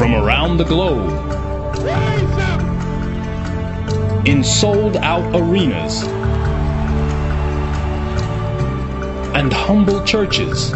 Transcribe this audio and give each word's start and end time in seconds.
from 0.00 0.14
around 0.14 0.56
the 0.56 0.64
globe 0.64 1.10
in 4.26 4.42
sold 4.42 4.96
out 4.96 5.22
arenas 5.38 6.04
and 9.36 9.52
humble 9.52 10.02
churches 10.04 10.70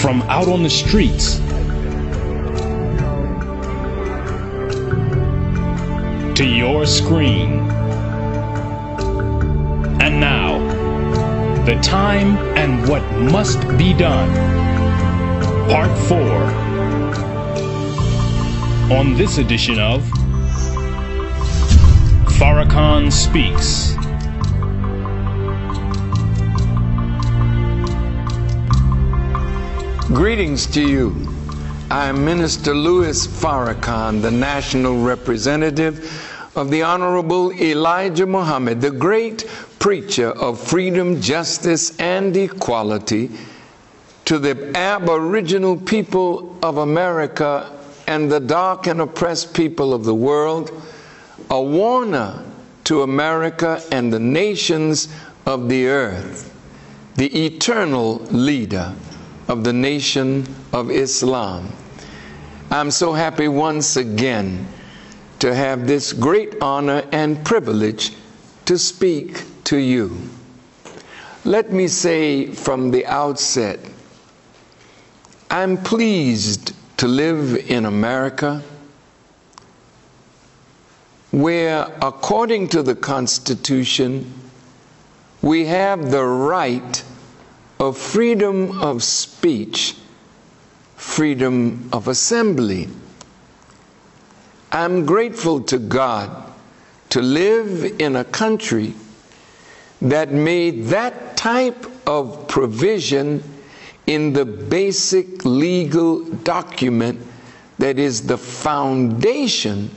from 0.00 0.22
out 0.28 0.46
on 0.46 0.62
the 0.62 0.70
streets 0.70 1.38
to 6.38 6.44
your 6.46 6.86
screen. 6.86 7.58
And 10.00 10.20
now, 10.20 10.60
the 11.64 11.74
time 11.82 12.36
and 12.56 12.88
what 12.88 13.02
must 13.32 13.66
be 13.76 13.92
done. 13.92 14.71
Part 15.72 15.96
4. 16.06 16.18
On 18.94 19.14
this 19.16 19.38
edition 19.38 19.78
of 19.78 20.02
Farrakhan 22.36 23.10
Speaks. 23.10 23.94
Greetings 30.08 30.66
to 30.66 30.86
you. 30.86 31.16
I 31.90 32.08
am 32.08 32.22
Minister 32.22 32.74
Louis 32.74 33.26
Farrakhan, 33.26 34.20
the 34.20 34.30
national 34.30 35.02
representative 35.02 36.04
of 36.54 36.70
the 36.70 36.82
Honorable 36.82 37.50
Elijah 37.52 38.26
Muhammad, 38.26 38.82
the 38.82 38.90
great 38.90 39.46
preacher 39.78 40.32
of 40.32 40.60
freedom, 40.60 41.22
justice, 41.22 41.98
and 41.98 42.36
equality 42.36 43.30
to 44.24 44.38
the 44.38 44.76
aboriginal 44.76 45.76
people 45.76 46.56
of 46.62 46.78
America 46.78 47.70
and 48.06 48.30
the 48.30 48.40
dark 48.40 48.86
and 48.86 49.00
oppressed 49.00 49.54
people 49.54 49.92
of 49.92 50.04
the 50.04 50.14
world, 50.14 50.70
a 51.50 51.62
warner 51.62 52.44
to 52.84 53.02
America 53.02 53.82
and 53.90 54.12
the 54.12 54.18
nations 54.18 55.08
of 55.46 55.68
the 55.68 55.86
earth, 55.86 56.54
the 57.16 57.46
eternal 57.46 58.16
leader 58.30 58.92
of 59.48 59.64
the 59.64 59.72
nation 59.72 60.46
of 60.72 60.90
Islam. 60.90 61.70
I'm 62.70 62.90
so 62.90 63.12
happy 63.12 63.48
once 63.48 63.96
again 63.96 64.66
to 65.40 65.54
have 65.54 65.86
this 65.86 66.12
great 66.12 66.62
honor 66.62 67.04
and 67.12 67.44
privilege 67.44 68.12
to 68.64 68.78
speak 68.78 69.42
to 69.64 69.76
you. 69.76 70.16
Let 71.44 71.72
me 71.72 71.88
say 71.88 72.46
from 72.46 72.90
the 72.90 73.04
outset, 73.06 73.80
I'm 75.54 75.76
pleased 75.76 76.72
to 76.96 77.06
live 77.06 77.70
in 77.70 77.84
America 77.84 78.62
where, 81.30 81.92
according 82.00 82.68
to 82.68 82.82
the 82.82 82.94
Constitution, 82.94 84.32
we 85.42 85.66
have 85.66 86.10
the 86.10 86.24
right 86.24 87.04
of 87.78 87.98
freedom 87.98 88.80
of 88.80 89.02
speech, 89.02 89.94
freedom 90.96 91.86
of 91.92 92.08
assembly. 92.08 92.88
I'm 94.72 95.04
grateful 95.04 95.60
to 95.64 95.78
God 95.78 96.50
to 97.10 97.20
live 97.20 98.00
in 98.00 98.16
a 98.16 98.24
country 98.24 98.94
that 100.00 100.32
made 100.32 100.84
that 100.84 101.36
type 101.36 101.84
of 102.08 102.48
provision 102.48 103.44
in 104.12 104.34
the 104.34 104.44
basic 104.44 105.42
legal 105.46 106.22
document 106.44 107.18
that 107.78 107.98
is 107.98 108.26
the 108.26 108.36
foundation 108.36 109.90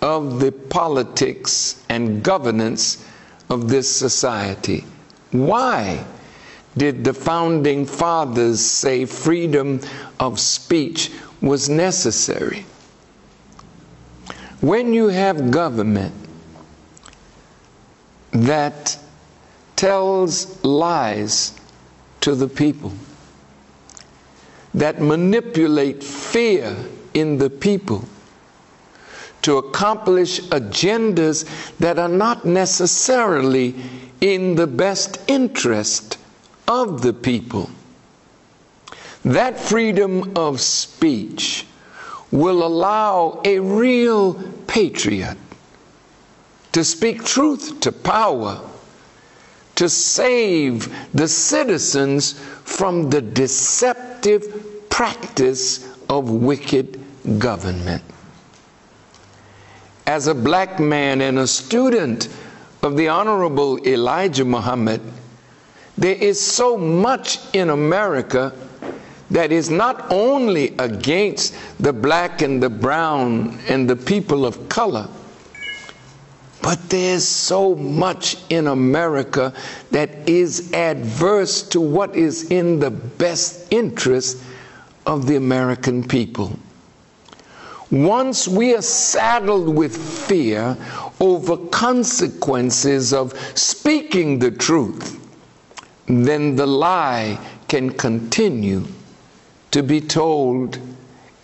of 0.00 0.40
the 0.40 0.50
politics 0.50 1.84
and 1.90 2.22
governance 2.22 3.06
of 3.50 3.68
this 3.68 3.94
society. 3.94 4.82
Why 5.32 6.02
did 6.74 7.04
the 7.04 7.12
founding 7.12 7.84
fathers 7.84 8.62
say 8.64 9.04
freedom 9.04 9.82
of 10.18 10.40
speech 10.40 11.10
was 11.42 11.68
necessary? 11.68 12.64
When 14.62 14.94
you 14.94 15.08
have 15.08 15.50
government 15.50 16.14
that 18.30 18.98
tells 19.76 20.64
lies 20.64 21.60
to 22.22 22.34
the 22.34 22.48
people, 22.48 22.94
that 24.74 25.00
manipulate 25.00 26.02
fear 26.02 26.76
in 27.14 27.38
the 27.38 27.50
people 27.50 28.04
to 29.42 29.56
accomplish 29.56 30.40
agendas 30.48 31.48
that 31.78 31.98
are 31.98 32.08
not 32.08 32.44
necessarily 32.44 33.74
in 34.20 34.54
the 34.54 34.66
best 34.66 35.18
interest 35.28 36.18
of 36.68 37.02
the 37.02 37.12
people. 37.12 37.70
That 39.24 39.58
freedom 39.58 40.36
of 40.36 40.60
speech 40.60 41.66
will 42.30 42.64
allow 42.64 43.40
a 43.44 43.58
real 43.58 44.34
patriot 44.66 45.36
to 46.72 46.84
speak 46.84 47.24
truth 47.24 47.80
to 47.80 47.92
power, 47.92 48.60
to 49.80 49.88
save 49.88 50.94
the 51.14 51.26
citizens 51.26 52.34
from 52.64 53.08
the 53.08 53.22
deceptive 53.22 54.90
practice 54.90 55.88
of 56.10 56.28
wicked 56.28 57.00
government. 57.38 58.02
As 60.06 60.26
a 60.26 60.34
black 60.34 60.78
man 60.80 61.22
and 61.22 61.38
a 61.38 61.46
student 61.46 62.28
of 62.82 62.94
the 62.98 63.08
Honorable 63.08 63.78
Elijah 63.88 64.44
Muhammad, 64.44 65.00
there 65.96 66.16
is 66.16 66.38
so 66.38 66.76
much 66.76 67.38
in 67.54 67.70
America 67.70 68.52
that 69.30 69.50
is 69.50 69.70
not 69.70 70.12
only 70.12 70.74
against 70.78 71.54
the 71.80 71.94
black 71.94 72.42
and 72.42 72.62
the 72.62 72.68
brown 72.68 73.58
and 73.66 73.88
the 73.88 73.96
people 73.96 74.44
of 74.44 74.68
color, 74.68 75.08
but 76.62 76.78
there's 76.90 77.26
so 77.26 77.74
much 77.74 78.36
in 78.50 78.66
America 78.66 79.52
that 79.90 80.10
is 80.28 80.72
adverse 80.72 81.62
to 81.62 81.80
what 81.80 82.14
is 82.14 82.50
in 82.50 82.78
the 82.78 82.90
best 82.90 83.72
interest 83.72 84.42
of 85.06 85.26
the 85.26 85.36
American 85.36 86.06
people. 86.06 86.58
Once 87.90 88.46
we 88.46 88.74
are 88.74 88.82
saddled 88.82 89.68
with 89.74 89.96
fear 89.96 90.76
over 91.18 91.56
consequences 91.56 93.12
of 93.12 93.32
speaking 93.58 94.38
the 94.38 94.50
truth, 94.50 95.18
then 96.06 96.54
the 96.54 96.66
lie 96.66 97.38
can 97.68 97.90
continue 97.90 98.84
to 99.70 99.82
be 99.82 100.00
told, 100.00 100.78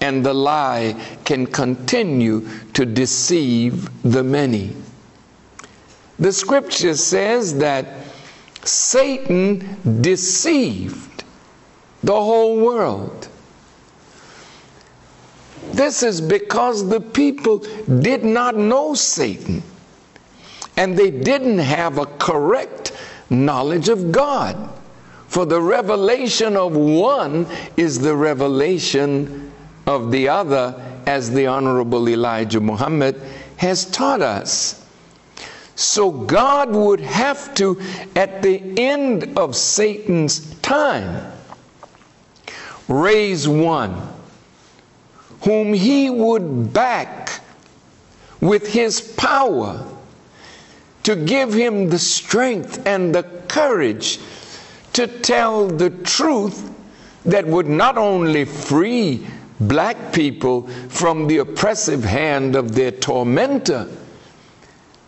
and 0.01 0.25
the 0.25 0.35
lie 0.35 0.95
can 1.25 1.47
continue 1.47 2.47
to 2.75 2.85
deceive 2.85 3.89
the 4.03 4.23
many. 4.23 4.75
The 6.19 6.33
scripture 6.33 6.95
says 6.95 7.59
that 7.59 7.87
Satan 8.65 9.77
deceived 10.03 11.25
the 12.03 12.15
whole 12.15 12.61
world. 12.61 13.29
This 15.73 16.03
is 16.03 16.21
because 16.21 16.89
the 16.89 17.01
people 17.01 17.59
did 18.01 18.25
not 18.25 18.57
know 18.57 18.95
Satan 18.95 19.63
and 20.77 20.97
they 20.97 21.11
didn't 21.11 21.59
have 21.59 21.99
a 21.99 22.07
correct 22.07 22.93
knowledge 23.31 23.89
of 23.89 24.13
God. 24.13 24.71
For 25.29 25.45
the 25.45 25.61
revelation 25.61 26.57
of 26.57 26.77
one 26.77 27.47
is 27.77 27.99
the 27.99 28.15
revelation 28.15 29.53
of 29.87 30.11
the 30.11 30.29
other, 30.29 30.83
as 31.07 31.31
the 31.31 31.47
Honorable 31.47 32.09
Elijah 32.09 32.61
Muhammad 32.61 33.21
has 33.57 33.87
taught 33.87 34.23
us. 34.23 34.86
So 35.77 36.11
God 36.11 36.71
would 36.75 37.01
have 37.01 37.55
to, 37.57 37.81
at 38.17 38.43
the 38.43 38.61
end 38.79 39.39
of 39.39 39.55
Satan's 39.55 40.55
time, 40.61 41.33
raise 42.89 43.47
one 43.47 44.15
whom 45.43 45.75
he 45.75 46.11
would 46.11 46.73
back 46.73 47.41
with 48.41 48.67
his 48.73 49.01
power 49.01 49.87
to 51.03 51.15
give 51.15 51.53
him 51.53 51.89
the 51.89 51.99
strength 51.99 52.85
and 52.87 53.15
the 53.15 53.23
courage 53.47 54.19
to 54.95 55.07
tell 55.07 55.69
the 55.69 55.91
truth 55.91 56.73
that 57.25 57.47
would 57.47 57.69
not 57.69 57.99
only 57.99 58.45
free 58.45 59.27
black 59.61 60.13
people 60.13 60.67
from 60.89 61.27
the 61.27 61.39
oppressive 61.39 62.03
hand 62.03 62.57
of 62.57 62.75
their 62.75 62.91
tormentor, 62.91 63.89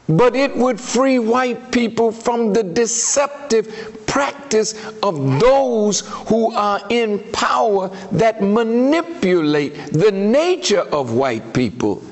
but 0.08 0.34
it 0.34 0.56
would 0.56 0.80
free 0.80 1.18
white 1.18 1.70
people 1.70 2.10
from 2.10 2.52
the 2.52 2.62
deceptive 2.62 4.06
practice 4.06 4.74
of 5.02 5.38
those 5.38 6.00
who 6.28 6.52
are 6.54 6.80
in 6.88 7.18
power 7.32 7.88
that 8.10 8.42
manipulate 8.42 9.74
the 9.92 10.10
nature 10.10 10.80
of 10.80 11.12
white 11.12 11.52
people 11.52 12.02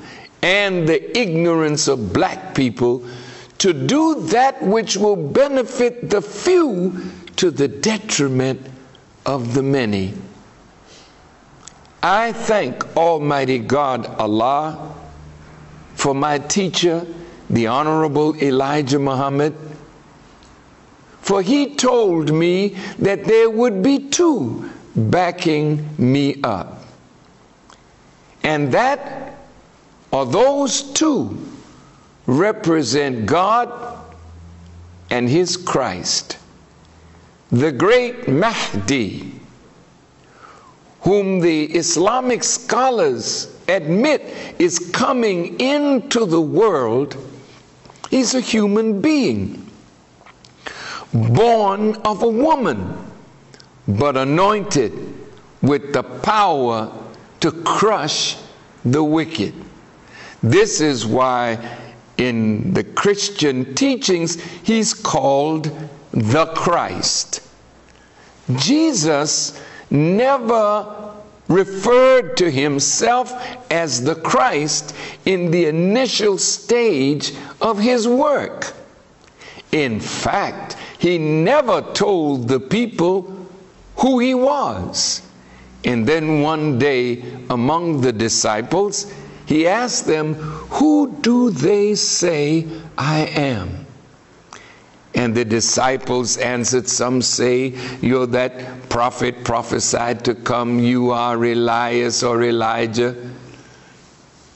and 0.43 0.87
the 0.87 1.17
ignorance 1.17 1.87
of 1.87 2.13
black 2.13 2.53
people 2.53 3.03
to 3.57 3.73
do 3.73 4.21
that 4.27 4.61
which 4.61 4.95
will 4.95 5.15
benefit 5.15 6.09
the 6.11 6.21
few 6.21 7.11
to 7.35 7.49
the 7.49 7.67
detriment 7.67 8.61
of 9.25 9.55
the 9.55 9.63
many. 9.63 10.13
I 12.03 12.31
thank 12.31 12.95
Almighty 12.95 13.57
God 13.59 14.05
Allah 14.19 14.93
for 15.95 16.13
my 16.13 16.37
teacher, 16.37 17.05
the 17.49 17.67
Honorable 17.67 18.35
Elijah 18.41 18.99
Muhammad, 18.99 19.55
for 21.21 21.41
he 21.41 21.75
told 21.75 22.33
me 22.33 22.75
that 22.99 23.25
there 23.25 23.49
would 23.49 23.81
be 23.81 24.09
two 24.09 24.69
backing 24.95 25.87
me 25.97 26.41
up. 26.43 26.83
And 28.43 28.71
that, 28.71 29.37
or 30.11 30.25
those 30.25 30.83
two, 30.93 31.37
represent 32.25 33.25
God 33.25 33.69
and 35.09 35.29
his 35.29 35.57
Christ, 35.57 36.37
the 37.51 37.71
great 37.71 38.27
Mahdi 38.27 39.37
whom 41.07 41.39
the 41.39 41.63
Islamic 41.73 42.43
scholars 42.43 43.55
admit 43.69 44.21
is 44.59 44.77
coming 44.91 45.57
into 45.57 46.25
the 46.25 46.41
world, 46.41 47.15
he's 48.09 48.33
a 48.33 48.41
human 48.41 49.01
being, 49.01 49.69
born 51.13 51.95
of 51.97 52.23
a 52.23 52.27
woman, 52.27 52.97
but 53.87 54.17
anointed 54.17 54.91
with 55.61 55.93
the 55.93 56.03
power 56.03 56.91
to 57.39 57.51
crush 57.63 58.37
the 58.83 59.03
wicked. 59.03 59.53
This 60.43 60.81
is 60.81 61.05
why 61.05 61.77
in 62.17 62.73
the 62.73 62.83
Christian 62.83 63.75
teachings 63.75 64.41
he's 64.63 64.93
called 64.93 65.71
the 66.11 66.45
Christ. 66.47 67.41
Jesus 68.55 69.61
never 69.89 70.96
referred 71.47 72.37
to 72.37 72.51
himself 72.51 73.33
as 73.71 74.03
the 74.03 74.15
Christ 74.15 74.95
in 75.25 75.51
the 75.51 75.65
initial 75.65 76.37
stage 76.37 77.33
of 77.61 77.79
his 77.79 78.07
work. 78.07 78.73
In 79.71 79.99
fact, 79.99 80.77
he 80.99 81.17
never 81.17 81.81
told 81.93 82.47
the 82.47 82.59
people 82.59 83.47
who 83.97 84.19
he 84.19 84.33
was. 84.33 85.21
And 85.83 86.07
then 86.07 86.41
one 86.41 86.79
day, 86.79 87.23
among 87.49 88.01
the 88.01 88.11
disciples, 88.11 89.11
he 89.45 89.67
asked 89.67 90.05
them, 90.05 90.33
Who 90.33 91.15
do 91.21 91.49
they 91.49 91.95
say 91.95 92.67
I 92.97 93.27
am? 93.27 93.86
And 95.17 95.33
the 95.33 95.43
disciples 95.43 96.37
answered, 96.37 96.87
Some 96.87 97.23
say 97.23 97.73
you're 98.01 98.27
that 98.27 98.87
prophet 98.87 99.43
prophesied 99.43 100.23
to 100.25 100.35
come, 100.35 100.79
you 100.79 101.09
are 101.09 101.43
Elias 101.43 102.21
or 102.21 102.43
Elijah. 102.43 103.15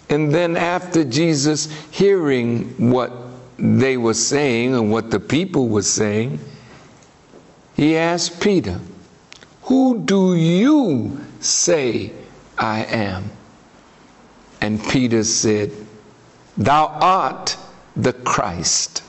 And 0.08 0.32
then, 0.32 0.56
after 0.56 1.04
Jesus 1.04 1.66
hearing 1.90 2.92
what 2.92 3.12
they 3.58 3.98
were 3.98 4.14
saying 4.14 4.76
and 4.76 4.92
what 4.92 5.10
the 5.10 5.20
people 5.20 5.68
were 5.68 5.82
saying, 5.82 6.40
he 7.76 7.98
asked 7.98 8.40
Peter, 8.40 8.80
Who 9.64 9.98
do 9.98 10.36
you 10.36 11.20
say 11.40 12.14
I 12.56 12.86
am? 12.86 13.32
And 14.62 14.84
Peter 14.90 15.24
said, 15.24 15.72
Thou 16.56 16.86
art 16.86 17.58
the 17.96 18.14
Christ 18.14 19.02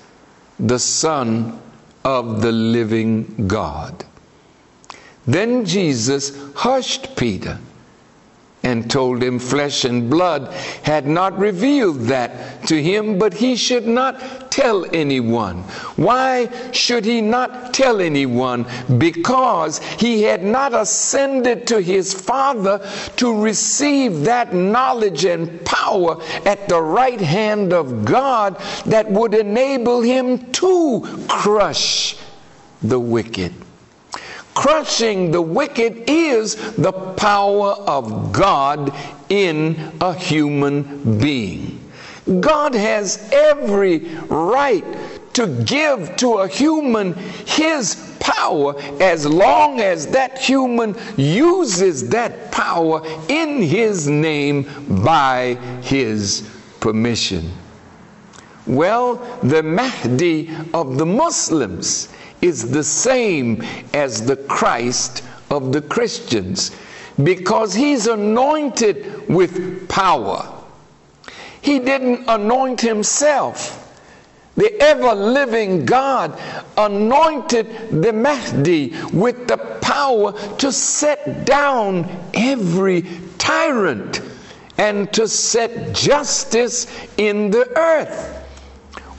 the 0.62 0.79
Son 0.79 1.61
of 2.05 2.41
the 2.41 2.53
living 2.53 3.49
God. 3.49 4.05
Then 5.26 5.64
Jesus 5.64 6.32
hushed 6.55 7.17
Peter 7.17 7.59
and 8.62 8.91
told 8.91 9.23
him 9.23 9.38
flesh 9.38 9.85
and 9.85 10.09
blood 10.09 10.53
had 10.82 11.06
not 11.06 11.37
revealed 11.38 11.99
that 12.00 12.64
to 12.67 12.81
him, 12.81 13.19
but 13.19 13.35
he 13.35 13.56
should 13.56 13.87
not 13.87 14.50
tell 14.53 14.87
anyone. 14.94 15.59
Why 15.97 16.49
should 16.73 17.05
he 17.05 17.20
not 17.20 17.75
tell 17.75 18.00
anyone? 18.00 18.67
Because 18.99 19.79
he 19.79 20.23
had 20.23 20.44
not 20.44 20.75
ascended 20.75 21.67
to 21.69 21.81
his 21.81 22.14
Father 22.14 22.88
to 23.17 23.43
receive 23.43 24.20
that 24.25 24.55
knowledge 24.55 25.25
and 25.25 25.65
power 25.65 26.23
at 26.47 26.69
the 26.69 26.81
right 26.81 27.20
hand 27.20 27.73
of 27.73 28.05
God 28.05 28.56
that 28.87 29.11
would 29.11 29.35
enable 29.35 30.03
him 30.03 30.53
to 30.53 31.25
crush 31.29 32.17
the 32.82 33.00
wicked. 33.00 33.53
Crushing 34.54 35.31
the 35.31 35.43
wicked 35.43 36.04
is 36.06 36.56
the 36.76 36.93
power 36.93 37.72
of 37.72 38.32
God 38.32 38.94
in 39.28 39.93
a 40.00 40.14
human 40.14 41.19
being. 41.19 41.78
God 42.40 42.75
has 42.75 43.28
every 43.32 43.99
right 44.28 44.84
to 45.32 45.46
give 45.64 46.16
to 46.16 46.34
a 46.38 46.49
human 46.49 47.14
his 47.46 48.16
power 48.20 48.78
as 49.00 49.26
long 49.26 49.81
as 49.81 50.06
that 50.08 50.38
human 50.38 50.94
uses 51.16 52.08
that 52.10 52.52
power 52.52 53.02
in 53.28 53.62
his 53.62 54.06
name 54.06 54.66
by 55.05 55.55
his 55.81 56.48
permission. 56.81 57.50
Well, 58.66 59.16
the 59.43 59.62
Mahdi 59.62 60.50
of 60.72 60.98
the 60.98 61.06
Muslims 61.06 62.08
is 62.43 62.71
the 62.71 62.85
same 62.85 63.62
as 63.94 64.27
the 64.27 64.37
Christ 64.37 65.25
of 65.50 65.73
the 65.73 65.81
Christians 65.81 66.77
because 67.23 67.73
he's 67.73 68.06
anointed 68.06 69.29
with 69.29 69.89
power. 69.89 70.53
He 71.61 71.79
didn't 71.79 72.29
anoint 72.29 72.81
himself. 72.81 73.79
The 74.56 74.79
ever 74.81 75.15
living 75.15 75.87
God 75.87 76.39
anointed 76.77 78.03
the 78.03 78.13
Mahdi 78.13 78.93
with 79.13 79.46
the 79.46 79.56
power 79.81 80.32
to 80.58 80.72
set 80.72 81.46
down 81.46 82.11
every 82.34 83.06
tyrant 83.39 84.20
and 84.77 85.11
to 85.13 85.29
set 85.29 85.94
justice 85.94 86.87
in 87.17 87.51
the 87.51 87.70
earth. 87.79 88.31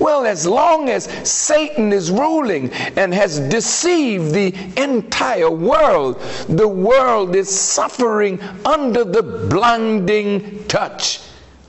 Well, 0.03 0.25
as 0.25 0.45
long 0.45 0.89
as 0.89 1.05
Satan 1.23 1.93
is 1.93 2.11
ruling 2.11 2.73
and 2.97 3.13
has 3.13 3.39
deceived 3.39 4.33
the 4.33 4.53
entire 4.75 5.49
world, 5.49 6.19
the 6.49 6.67
world 6.67 7.37
is 7.37 7.47
suffering 7.47 8.41
under 8.65 9.05
the 9.05 9.23
blinding 9.23 10.65
touch 10.65 11.21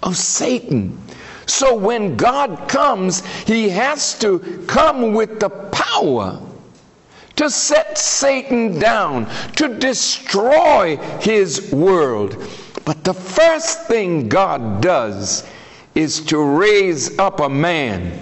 of 0.03 0.17
Satan. 0.17 1.01
So 1.47 1.77
when 1.77 2.17
God 2.17 2.69
comes, 2.69 3.25
he 3.47 3.69
has 3.69 4.19
to 4.19 4.41
come 4.67 5.13
with 5.13 5.39
the 5.39 5.51
power 5.51 6.41
to 7.37 7.49
set 7.49 7.97
Satan 7.97 8.81
down, 8.81 9.31
to 9.55 9.79
destroy 9.79 10.97
his 11.21 11.71
world. 11.71 12.37
But 12.85 13.05
the 13.05 13.15
first 13.15 13.87
thing 13.87 14.29
God 14.29 14.83
does 14.83 15.49
is 15.95 16.21
to 16.21 16.39
raise 16.39 17.19
up 17.19 17.41
a 17.41 17.49
man 17.49 18.21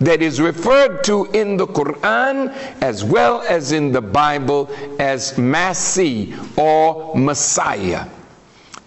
that 0.00 0.22
is 0.22 0.40
referred 0.40 1.04
to 1.04 1.26
in 1.26 1.56
the 1.56 1.66
Quran 1.66 2.52
as 2.80 3.04
well 3.04 3.42
as 3.42 3.72
in 3.72 3.92
the 3.92 4.00
Bible 4.00 4.70
as 4.98 5.32
Masih 5.32 6.34
or 6.56 7.14
Messiah. 7.16 8.08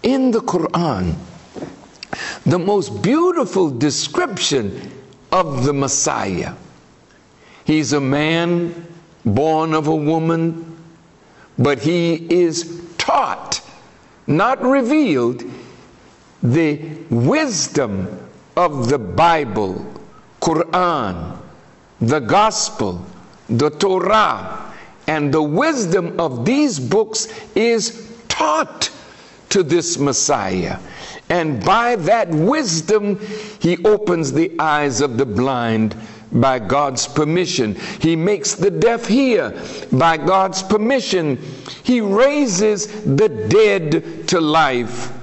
In 0.02 0.32
the 0.32 0.40
Quran, 0.40 1.14
the 2.44 2.58
most 2.58 3.02
beautiful 3.02 3.70
description 3.70 4.90
of 5.30 5.64
the 5.64 5.72
Messiah. 5.72 6.54
He's 7.64 7.92
a 7.92 8.00
man 8.00 8.86
born 9.24 9.72
of 9.72 9.86
a 9.86 9.94
woman, 9.94 10.76
but 11.58 11.78
he 11.78 12.14
is 12.14 12.84
taught, 12.98 13.62
not 14.26 14.60
revealed 14.62 15.44
the 16.44 16.78
wisdom 17.08 18.20
of 18.54 18.90
the 18.90 18.98
Bible, 18.98 19.84
Quran, 20.40 21.38
the 22.00 22.20
Gospel, 22.20 23.04
the 23.48 23.70
Torah, 23.70 24.72
and 25.06 25.32
the 25.32 25.42
wisdom 25.42 26.20
of 26.20 26.44
these 26.44 26.78
books 26.78 27.28
is 27.54 28.14
taught 28.28 28.90
to 29.48 29.62
this 29.62 29.96
Messiah. 29.98 30.78
And 31.30 31.64
by 31.64 31.96
that 31.96 32.28
wisdom, 32.28 33.18
he 33.58 33.82
opens 33.84 34.32
the 34.32 34.52
eyes 34.58 35.00
of 35.00 35.16
the 35.16 35.26
blind 35.26 35.96
by 36.30 36.58
God's 36.58 37.06
permission. 37.06 37.74
He 38.00 38.16
makes 38.16 38.54
the 38.54 38.70
deaf 38.70 39.06
hear 39.06 39.58
by 39.92 40.18
God's 40.18 40.62
permission. 40.62 41.38
He 41.82 42.02
raises 42.02 42.86
the 43.04 43.28
dead 43.28 44.28
to 44.28 44.40
life 44.40 45.13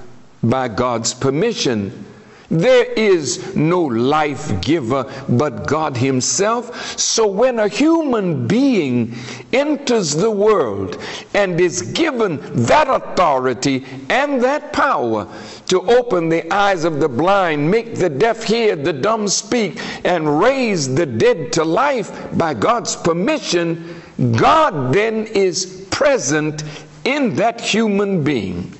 by 0.42 0.68
God's 0.68 1.14
permission. 1.14 2.06
There 2.52 2.84
is 2.84 3.56
no 3.56 3.80
life 3.80 4.60
giver 4.60 5.10
but 5.26 5.66
God 5.66 5.96
Himself. 5.96 6.98
So 6.98 7.26
when 7.26 7.58
a 7.58 7.66
human 7.66 8.46
being 8.46 9.14
enters 9.54 10.14
the 10.14 10.30
world 10.30 11.02
and 11.32 11.58
is 11.58 11.80
given 11.80 12.40
that 12.66 12.88
authority 12.88 13.86
and 14.10 14.42
that 14.44 14.70
power 14.74 15.26
to 15.68 15.80
open 15.80 16.28
the 16.28 16.52
eyes 16.52 16.84
of 16.84 17.00
the 17.00 17.08
blind, 17.08 17.70
make 17.70 17.94
the 17.94 18.10
deaf 18.10 18.42
hear, 18.42 18.76
the 18.76 18.92
dumb 18.92 19.28
speak, 19.28 19.80
and 20.04 20.38
raise 20.38 20.94
the 20.94 21.06
dead 21.06 21.54
to 21.54 21.64
life 21.64 22.36
by 22.36 22.52
God's 22.52 22.96
permission, 22.96 24.02
God 24.36 24.92
then 24.92 25.24
is 25.24 25.86
present 25.90 26.64
in 27.06 27.34
that 27.36 27.62
human 27.62 28.22
being. 28.22 28.70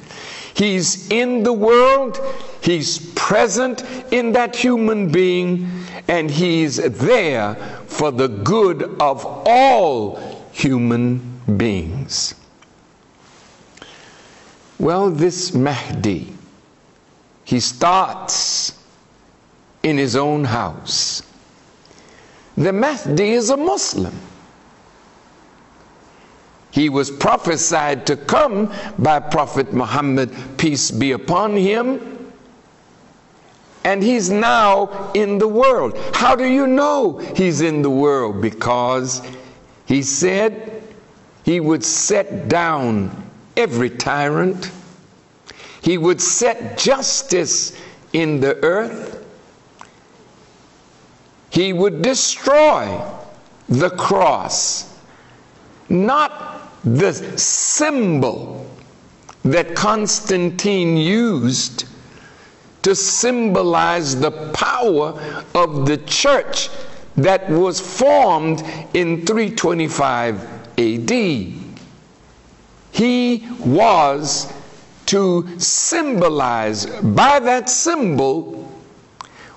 He's 0.54 1.10
in 1.10 1.42
the 1.42 1.52
world, 1.52 2.20
He's 2.60 2.98
present 3.14 3.84
in 4.12 4.32
that 4.32 4.54
human 4.54 5.10
being, 5.10 5.68
and 6.08 6.30
He's 6.30 6.76
there 6.76 7.54
for 7.86 8.10
the 8.10 8.28
good 8.28 8.82
of 9.00 9.24
all 9.24 10.42
human 10.52 11.40
beings. 11.56 12.34
Well, 14.78 15.10
this 15.10 15.54
Mahdi, 15.54 16.32
he 17.44 17.60
starts 17.60 18.76
in 19.82 19.96
his 19.96 20.16
own 20.16 20.44
house. 20.44 21.22
The 22.56 22.72
Mahdi 22.72 23.30
is 23.30 23.50
a 23.50 23.56
Muslim. 23.56 24.14
He 26.72 26.88
was 26.88 27.10
prophesied 27.10 28.06
to 28.06 28.16
come 28.16 28.72
by 28.98 29.20
Prophet 29.20 29.74
Muhammad, 29.74 30.34
peace 30.56 30.90
be 30.90 31.12
upon 31.12 31.54
him. 31.54 32.32
And 33.84 34.02
he's 34.02 34.30
now 34.30 35.10
in 35.12 35.38
the 35.38 35.48
world. 35.48 35.98
How 36.14 36.34
do 36.34 36.44
you 36.44 36.66
know 36.66 37.18
he's 37.36 37.60
in 37.60 37.82
the 37.82 37.90
world? 37.90 38.40
Because 38.40 39.20
he 39.84 40.02
said 40.02 40.82
he 41.44 41.60
would 41.60 41.84
set 41.84 42.48
down 42.48 43.30
every 43.54 43.90
tyrant, 43.90 44.70
he 45.82 45.98
would 45.98 46.22
set 46.22 46.78
justice 46.78 47.78
in 48.14 48.40
the 48.40 48.56
earth, 48.62 49.26
he 51.50 51.74
would 51.74 52.00
destroy 52.00 52.98
the 53.68 53.90
cross. 53.90 54.88
Not 55.90 56.61
the 56.84 57.12
symbol 57.38 58.66
that 59.44 59.74
Constantine 59.74 60.96
used 60.96 61.86
to 62.82 62.94
symbolize 62.94 64.18
the 64.18 64.30
power 64.52 65.20
of 65.54 65.86
the 65.86 65.98
church 65.98 66.68
that 67.16 67.48
was 67.48 67.80
formed 67.80 68.60
in 68.94 69.24
325 69.24 70.78
AD. 70.78 71.10
He 72.92 73.48
was 73.60 74.52
to 75.06 75.48
symbolize 75.58 76.86
by 76.86 77.38
that 77.40 77.68
symbol 77.68 78.62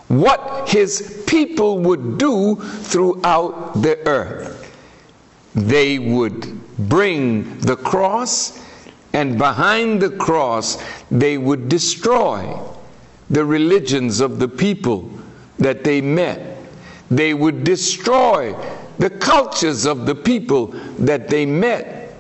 what 0.08 0.70
his 0.70 1.24
people 1.26 1.80
would 1.80 2.18
do 2.18 2.56
throughout 2.56 3.82
the 3.82 3.98
earth. 4.08 4.62
They 5.56 5.98
would 5.98 6.55
bring 6.78 7.58
the 7.60 7.76
cross, 7.76 8.60
and 9.14 9.38
behind 9.38 10.02
the 10.02 10.10
cross, 10.10 10.84
they 11.10 11.38
would 11.38 11.70
destroy 11.70 12.60
the 13.30 13.46
religions 13.46 14.20
of 14.20 14.40
the 14.40 14.48
people 14.48 15.10
that 15.58 15.84
they 15.84 16.02
met. 16.02 16.58
They 17.10 17.34
would 17.34 17.64
destroy 17.64 18.56
the 18.98 19.10
cultures 19.10 19.86
of 19.86 20.06
the 20.06 20.16
people 20.16 20.68
that 21.00 21.30
they 21.30 21.46
met. 21.46 22.14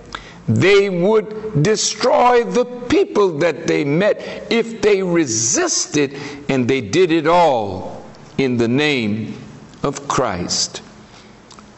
They 0.47 0.89
would 0.89 1.63
destroy 1.63 2.43
the 2.43 2.65
people 2.65 3.39
that 3.39 3.65
they 3.65 3.83
met 3.83 4.45
if 4.51 4.81
they 4.81 5.01
resisted, 5.01 6.17
and 6.50 6.67
they 6.67 6.81
did 6.81 7.12
it 7.12 7.27
all 7.27 8.05
in 8.38 8.57
the 8.57 8.67
name 8.67 9.38
of 9.81 10.07
Christ. 10.07 10.81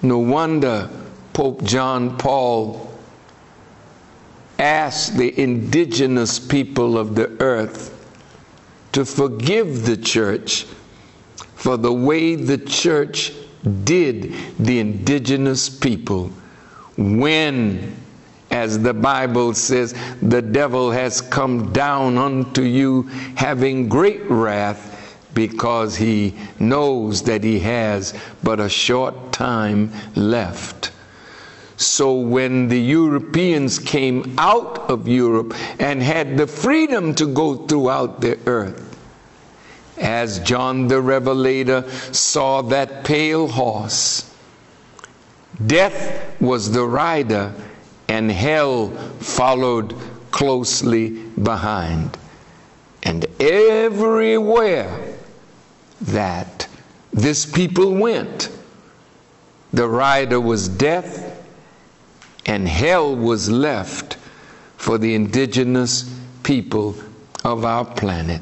No 0.01 0.19
wonder 0.19 0.89
Pope 1.37 1.63
John 1.65 2.17
Paul 2.17 2.91
asked 4.57 5.17
the 5.17 5.39
indigenous 5.39 6.39
people 6.39 6.97
of 6.97 7.13
the 7.13 7.29
earth 7.39 7.93
to 8.93 9.05
forgive 9.05 9.85
the 9.85 9.97
church 9.97 10.65
for 11.53 11.77
the 11.77 11.93
way 11.93 12.33
the 12.33 12.57
church 12.57 13.33
did 13.83 14.33
the 14.57 14.79
indigenous 14.79 15.69
people 15.69 16.31
when 16.97 17.95
as 18.49 18.81
the 18.81 18.95
Bible 18.95 19.53
says, 19.53 19.93
the 20.23 20.41
devil 20.41 20.89
has 20.89 21.21
come 21.21 21.71
down 21.71 22.17
unto 22.17 22.63
you 22.63 23.03
having 23.35 23.87
great 23.87 24.27
wrath 24.27 25.21
because 25.35 25.97
he 25.97 26.33
knows 26.59 27.21
that 27.21 27.43
he 27.43 27.59
has 27.59 28.15
but 28.41 28.59
a 28.59 28.67
short 28.67 29.31
time 29.31 29.91
left. 30.15 30.93
So 31.77 32.15
when 32.15 32.67
the 32.67 32.79
Europeans 32.79 33.77
came 33.77 34.33
out 34.39 34.89
of 34.89 35.07
Europe 35.07 35.53
and 35.79 36.01
had 36.01 36.35
the 36.35 36.47
freedom 36.47 37.13
to 37.15 37.27
go 37.27 37.67
throughout 37.67 38.19
the 38.19 38.39
earth, 38.47 38.83
as 39.99 40.39
John 40.39 40.87
the 40.87 40.99
Revelator 40.99 41.87
saw 42.11 42.63
that 42.63 43.03
pale 43.03 43.47
horse, 43.47 44.33
death 45.67 46.41
was 46.41 46.71
the 46.71 46.83
rider 46.85 47.53
and 48.07 48.31
hell 48.31 48.89
followed 49.19 49.95
closely 50.31 51.09
behind. 51.43 52.17
And 53.03 53.27
everywhere 53.39 55.15
that 56.01 56.67
this 57.13 57.45
people 57.45 57.93
went, 57.93 58.49
the 59.73 59.87
rider 59.87 60.39
was 60.39 60.67
death 60.69 61.26
and 62.47 62.67
hell 62.67 63.15
was 63.15 63.49
left 63.49 64.17
for 64.77 64.97
the 64.97 65.13
indigenous 65.13 66.13
people 66.43 66.95
of 67.43 67.65
our 67.65 67.83
planet. 67.83 68.41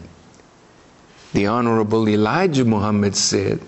The 1.34 1.48
Honorable 1.48 2.08
Elijah 2.08 2.64
Muhammad 2.64 3.16
said 3.16 3.60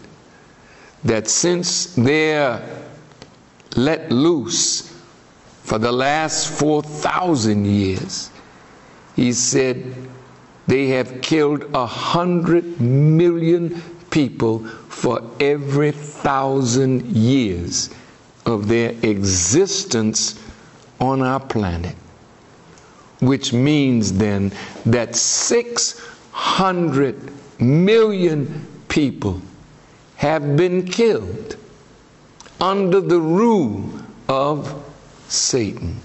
that 1.04 1.28
since 1.28 1.96
they're 1.96 2.64
let 3.76 4.12
loose 4.12 4.94
for 5.64 5.78
the 5.78 5.92
last 5.92 6.48
4,000 6.48 7.66
years, 7.66 8.30
he 9.16 9.34
said 9.34 9.94
they 10.68 10.88
have 10.90 11.22
killed 11.22 11.66
a 11.74 11.86
hundred 11.86 12.80
million 12.80 13.82
people 14.10 14.66
for 14.66 15.22
every 15.40 15.92
thousand 15.92 17.06
years 17.06 17.90
of 18.48 18.68
their 18.68 18.96
existence 19.04 20.44
on 21.00 21.22
our 21.22 21.40
planet. 21.40 21.96
Which 23.20 23.54
means 23.54 24.14
then 24.14 24.52
that 24.86 25.16
600 25.16 27.34
million 27.60 28.68
people 28.88 29.42
have 30.16 30.56
been 30.56 30.86
killed 30.86 31.58
under 32.60 33.02
the 33.02 33.20
rule 33.20 33.88
of 34.28 34.84
Satan. 35.28 36.00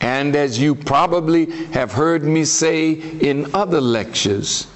And 0.00 0.34
as 0.34 0.58
you 0.58 0.74
probably 0.74 1.46
have 1.72 1.92
heard 1.92 2.22
me 2.22 2.44
say 2.44 2.92
in 2.92 3.54
other 3.54 3.80
lectures, 3.80 4.66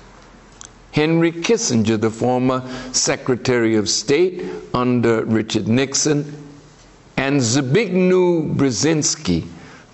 Henry 0.95 1.33
Kissinger, 1.33 2.01
the 2.01 2.09
former 2.09 2.63
Secretary 2.93 3.75
of 3.75 3.89
State 3.89 4.45
under 4.73 5.25
Richard 5.25 5.67
Nixon, 5.67 6.33
and 7.17 7.41
Zbigniew 7.41 8.55
Brzezinski, 8.55 9.45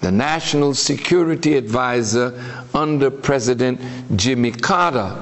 the 0.02 0.12
National 0.12 0.74
Security 0.74 1.56
Advisor 1.56 2.38
under 2.74 3.10
President 3.10 3.80
Jimmy 4.14 4.50
Carter. 4.50 5.16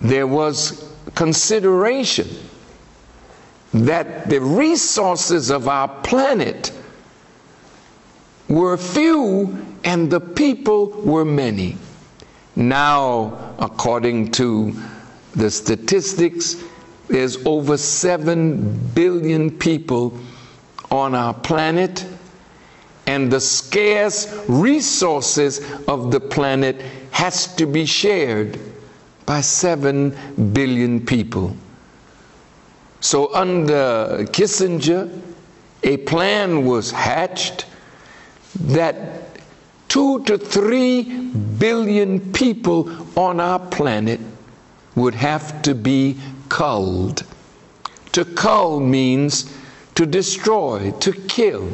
There 0.00 0.28
was 0.28 0.88
consideration 1.16 2.28
that 3.74 4.30
the 4.30 4.40
resources 4.40 5.50
of 5.50 5.66
our 5.66 5.88
planet 6.04 6.70
were 8.46 8.76
few 8.76 9.66
and 9.82 10.12
the 10.12 10.20
people 10.20 10.90
were 11.02 11.24
many. 11.24 11.76
Now, 12.56 13.54
according 13.58 14.32
to 14.32 14.74
the 15.32 15.50
statistics, 15.50 16.56
there's 17.08 17.44
over 17.44 17.76
7 17.76 18.90
billion 18.94 19.50
people 19.50 20.18
on 20.90 21.14
our 21.14 21.34
planet, 21.34 22.06
and 23.06 23.30
the 23.30 23.40
scarce 23.40 24.34
resources 24.48 25.60
of 25.86 26.10
the 26.10 26.18
planet 26.18 26.80
has 27.10 27.54
to 27.56 27.66
be 27.66 27.84
shared 27.84 28.58
by 29.26 29.42
7 29.42 30.16
billion 30.52 31.04
people. 31.04 31.54
So, 33.00 33.32
under 33.34 34.24
Kissinger, 34.32 35.20
a 35.82 35.98
plan 35.98 36.64
was 36.64 36.90
hatched 36.90 37.66
that 38.60 39.25
two 39.96 40.22
to 40.24 40.36
three 40.36 41.04
billion 41.58 42.20
people 42.34 42.86
on 43.18 43.40
our 43.40 43.58
planet 43.58 44.20
would 44.94 45.14
have 45.14 45.62
to 45.62 45.74
be 45.74 46.14
culled. 46.50 47.24
To 48.12 48.26
cull 48.26 48.78
means 48.78 49.56
to 49.94 50.04
destroy, 50.04 50.90
to 51.00 51.12
kill. 51.12 51.72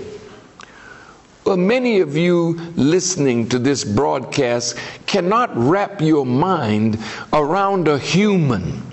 Well, 1.43 1.57
many 1.57 1.99
of 1.99 2.17
you 2.17 2.61
listening 2.77 3.49
to 3.49 3.59
this 3.59 3.83
broadcast 3.83 4.77
cannot 5.07 5.51
wrap 5.57 6.01
your 6.01 6.25
mind 6.25 7.01
around 7.33 7.89
a 7.89 7.99
human 7.99 8.85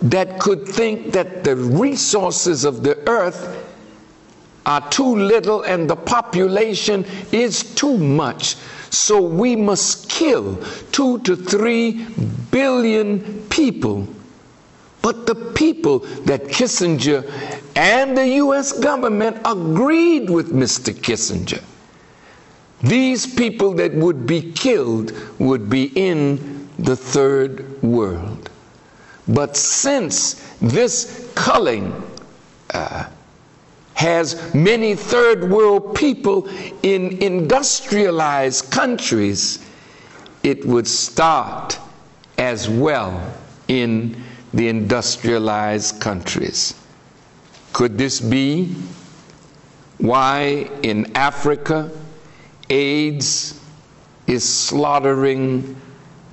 that 0.00 0.38
could 0.38 0.64
think 0.64 1.10
that 1.10 1.42
the 1.42 1.56
resources 1.56 2.64
of 2.64 2.84
the 2.84 2.96
earth 3.08 3.57
are 4.68 4.86
too 4.90 5.16
little 5.16 5.62
and 5.62 5.88
the 5.88 5.96
population 5.96 7.04
is 7.32 7.62
too 7.74 7.96
much. 7.96 8.54
So 8.90 9.20
we 9.20 9.56
must 9.56 10.10
kill 10.10 10.62
two 10.92 11.20
to 11.20 11.34
three 11.36 12.04
billion 12.50 13.46
people. 13.48 14.06
But 15.00 15.26
the 15.26 15.34
people 15.34 16.00
that 16.26 16.44
Kissinger 16.44 17.24
and 17.74 18.16
the 18.16 18.28
US 18.44 18.72
government 18.72 19.38
agreed 19.44 20.28
with 20.28 20.52
Mr. 20.52 20.92
Kissinger. 20.92 21.62
These 22.82 23.26
people 23.34 23.72
that 23.74 23.94
would 23.94 24.26
be 24.26 24.52
killed 24.52 25.12
would 25.38 25.70
be 25.70 25.84
in 25.94 26.68
the 26.78 26.94
third 26.94 27.82
world. 27.82 28.50
But 29.26 29.56
since 29.56 30.34
this 30.60 31.30
culling 31.34 31.92
uh, 32.74 33.06
has 33.98 34.54
many 34.54 34.94
third 34.94 35.42
world 35.50 35.92
people 35.92 36.48
in 36.84 37.20
industrialized 37.20 38.70
countries, 38.70 39.68
it 40.44 40.64
would 40.64 40.86
start 40.86 41.76
as 42.38 42.68
well 42.70 43.34
in 43.66 44.22
the 44.54 44.68
industrialized 44.68 46.00
countries. 46.00 46.80
Could 47.72 47.98
this 47.98 48.20
be 48.20 48.72
why 49.98 50.70
in 50.84 51.10
Africa 51.16 51.90
AIDS 52.70 53.60
is 54.28 54.48
slaughtering 54.48 55.74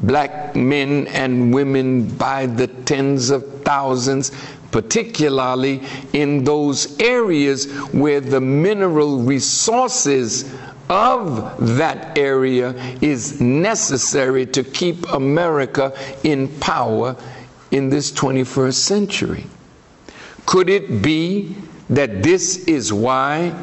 black 0.01 0.55
men 0.55 1.07
and 1.07 1.51
women 1.51 2.07
by 2.15 2.45
the 2.45 2.67
tens 2.67 3.31
of 3.31 3.63
thousands, 3.63 4.31
particularly 4.75 5.81
in 6.11 6.43
those 6.43 6.99
areas 6.99 7.71
where 7.93 8.19
the 8.19 8.41
mineral 8.41 9.19
resources 9.19 10.53
of 10.89 11.77
that 11.77 12.17
area 12.17 12.71
is 12.99 13.39
necessary 13.39 14.45
to 14.45 14.65
keep 14.65 15.09
America 15.13 15.93
in 16.25 16.49
power 16.59 17.15
in 17.71 17.87
this 17.89 18.11
21st 18.11 18.73
century. 18.73 19.45
Could 20.45 20.69
it 20.69 21.01
be 21.01 21.55
that 21.89 22.21
this 22.21 22.65
is 22.65 22.91
why 22.91 23.57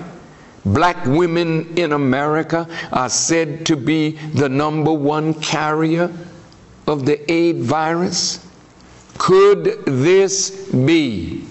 black 0.64 1.04
women 1.04 1.76
in 1.76 1.92
America 1.92 2.66
are 2.90 3.10
said 3.10 3.66
to 3.66 3.76
be 3.76 4.12
the 4.32 4.48
number 4.48 4.94
one 4.94 5.34
carrier 5.34 6.10
of 6.86 7.04
the 7.04 7.30
AIDS 7.30 7.66
virus? 7.66 8.46
Could 9.18 9.84
this 9.86 10.50
be 10.70 11.44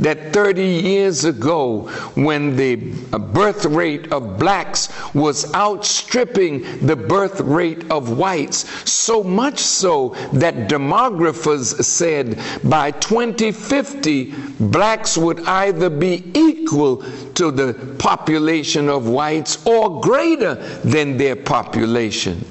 that 0.00 0.32
30 0.32 0.64
years 0.64 1.26
ago, 1.26 1.82
when 2.14 2.56
the 2.56 2.76
birth 2.76 3.66
rate 3.66 4.10
of 4.12 4.38
blacks 4.38 4.88
was 5.14 5.54
outstripping 5.54 6.86
the 6.86 6.96
birth 6.96 7.40
rate 7.42 7.90
of 7.90 8.16
whites, 8.16 8.64
so 8.90 9.22
much 9.22 9.58
so 9.58 10.16
that 10.32 10.68
demographers 10.68 11.84
said 11.84 12.38
by 12.64 12.90
2050, 12.92 14.32
blacks 14.58 15.18
would 15.18 15.40
either 15.40 15.90
be 15.90 16.30
equal 16.34 17.04
to 17.34 17.50
the 17.50 17.74
population 17.98 18.88
of 18.88 19.06
whites 19.06 19.64
or 19.66 20.00
greater 20.00 20.54
than 20.82 21.18
their 21.18 21.36
population. 21.36 22.42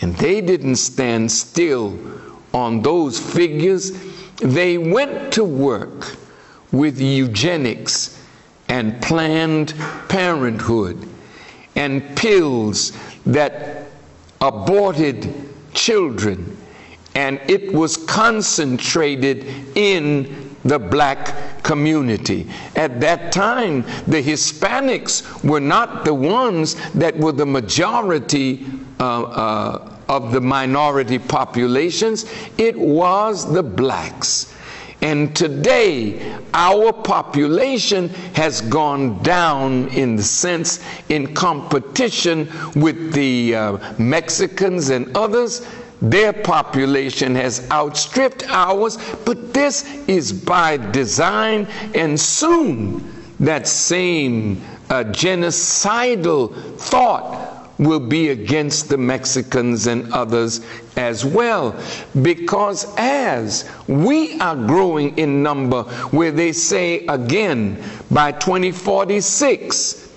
And 0.00 0.16
they 0.16 0.40
didn't 0.40 0.76
stand 0.76 1.30
still 1.30 1.96
on 2.56 2.80
those 2.80 3.20
figures, 3.20 3.92
they 4.36 4.78
went 4.78 5.30
to 5.34 5.44
work 5.44 6.16
with 6.72 6.98
eugenics 6.98 8.24
and 8.68 9.00
Planned 9.02 9.74
Parenthood 10.08 11.06
and 11.76 12.16
pills 12.16 12.96
that 13.26 13.88
aborted 14.40 15.34
children, 15.74 16.56
and 17.14 17.38
it 17.46 17.74
was 17.74 17.98
concentrated 17.98 19.44
in 19.76 20.56
the 20.64 20.78
black 20.78 21.62
community. 21.62 22.48
At 22.74 23.00
that 23.00 23.32
time, 23.32 23.82
the 24.06 24.22
Hispanics 24.22 25.44
were 25.44 25.60
not 25.60 26.06
the 26.06 26.14
ones 26.14 26.74
that 26.92 27.14
were 27.18 27.32
the 27.32 27.46
majority 27.46 28.66
uh, 28.98 29.22
uh, 29.24 29.95
of 30.08 30.32
the 30.32 30.40
minority 30.40 31.18
populations, 31.18 32.26
it 32.58 32.78
was 32.78 33.52
the 33.52 33.62
blacks. 33.62 34.54
And 35.02 35.36
today, 35.36 36.36
our 36.54 36.92
population 36.92 38.08
has 38.34 38.62
gone 38.62 39.22
down 39.22 39.88
in 39.88 40.16
the 40.16 40.22
sense 40.22 40.82
in 41.10 41.34
competition 41.34 42.48
with 42.74 43.12
the 43.12 43.54
uh, 43.54 43.94
Mexicans 43.98 44.88
and 44.88 45.14
others. 45.16 45.66
Their 46.00 46.32
population 46.32 47.34
has 47.34 47.70
outstripped 47.70 48.44
ours, 48.48 48.98
but 49.24 49.52
this 49.52 49.84
is 50.08 50.32
by 50.32 50.76
design, 50.76 51.66
and 51.94 52.18
soon 52.18 53.12
that 53.40 53.68
same 53.68 54.62
uh, 54.88 55.04
genocidal 55.04 56.54
thought 56.78 57.45
will 57.78 58.00
be 58.00 58.30
against 58.30 58.88
the 58.88 58.96
Mexicans 58.96 59.86
and 59.86 60.12
others 60.12 60.60
as 60.96 61.24
well. 61.24 61.78
Because 62.22 62.92
as 62.96 63.70
we 63.86 64.38
are 64.40 64.56
growing 64.56 65.16
in 65.18 65.42
number, 65.42 65.82
where 66.10 66.32
they 66.32 66.52
say 66.52 67.06
again 67.06 67.82
by 68.10 68.32
2046, 68.32 70.12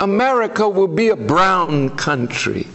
America 0.00 0.68
will 0.68 0.88
be 0.88 1.10
a 1.10 1.16
brown 1.16 1.90
country. 1.96 2.66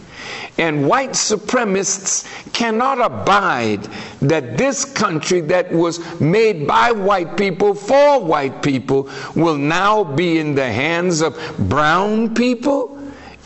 And 0.56 0.88
white 0.88 1.10
supremacists 1.10 2.52
cannot 2.52 3.00
abide 3.00 3.84
that 4.20 4.58
this 4.58 4.84
country 4.84 5.40
that 5.42 5.72
was 5.72 6.20
made 6.20 6.66
by 6.66 6.90
white 6.90 7.36
people 7.36 7.74
for 7.74 8.20
white 8.20 8.60
people 8.60 9.08
will 9.36 9.56
now 9.56 10.02
be 10.02 10.38
in 10.38 10.56
the 10.56 10.70
hands 10.70 11.20
of 11.20 11.38
brown 11.58 12.34
people 12.34 12.97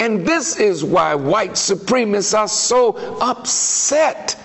and 0.03 0.27
this 0.27 0.59
is 0.59 0.83
why 0.83 1.15
white 1.15 1.53
supremacists 1.53 2.37
are 2.37 2.49
so 2.49 2.97
upset 3.21 4.37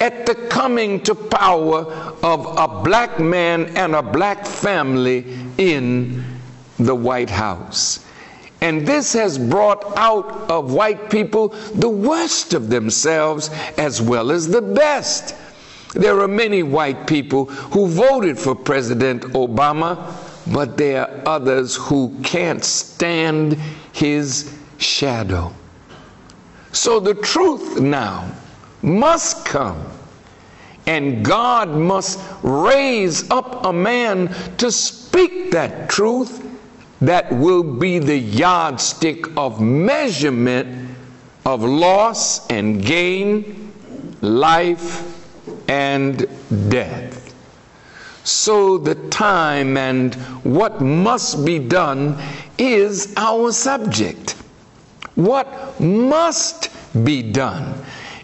at 0.00 0.24
the 0.24 0.34
coming 0.34 0.98
to 1.02 1.14
power 1.14 1.84
of 2.22 2.46
a 2.56 2.82
black 2.82 3.20
man 3.20 3.66
and 3.76 3.94
a 3.94 4.02
black 4.02 4.46
family 4.46 5.36
in 5.58 6.24
the 6.78 6.94
White 6.94 7.28
House. 7.28 8.06
And 8.62 8.88
this 8.88 9.12
has 9.12 9.38
brought 9.38 9.84
out 9.98 10.50
of 10.50 10.72
white 10.72 11.10
people 11.10 11.48
the 11.74 11.90
worst 11.90 12.54
of 12.54 12.70
themselves 12.70 13.50
as 13.76 14.00
well 14.00 14.30
as 14.30 14.48
the 14.48 14.62
best. 14.62 15.34
There 15.92 16.18
are 16.18 16.28
many 16.28 16.62
white 16.62 17.06
people 17.06 17.44
who 17.44 17.88
voted 17.88 18.38
for 18.38 18.54
President 18.54 19.22
Obama, 19.34 20.14
but 20.50 20.78
there 20.78 21.02
are 21.02 21.22
others 21.26 21.76
who 21.76 22.18
can't 22.22 22.64
stand 22.64 23.58
his 23.92 24.61
shadow. 24.82 25.52
So 26.72 27.00
the 27.00 27.14
truth 27.14 27.80
now 27.80 28.30
must 28.82 29.44
come. 29.44 29.86
And 30.86 31.24
God 31.24 31.68
must 31.70 32.18
raise 32.42 33.30
up 33.30 33.64
a 33.64 33.72
man 33.72 34.34
to 34.56 34.72
speak 34.72 35.52
that 35.52 35.88
truth 35.88 36.44
that 37.00 37.32
will 37.32 37.62
be 37.62 37.98
the 37.98 38.16
yardstick 38.16 39.36
of 39.36 39.60
measurement 39.60 40.96
of 41.44 41.62
loss 41.62 42.48
and 42.48 42.84
gain, 42.84 43.72
life 44.20 45.08
and 45.68 46.26
death. 46.68 47.34
So 48.24 48.78
the 48.78 48.94
time 49.08 49.76
and 49.76 50.14
what 50.44 50.80
must 50.80 51.44
be 51.44 51.58
done 51.58 52.20
is 52.56 53.12
our 53.16 53.52
subject. 53.52 54.36
What 55.14 55.80
must 55.80 56.70
be 57.04 57.22
done? 57.22 57.74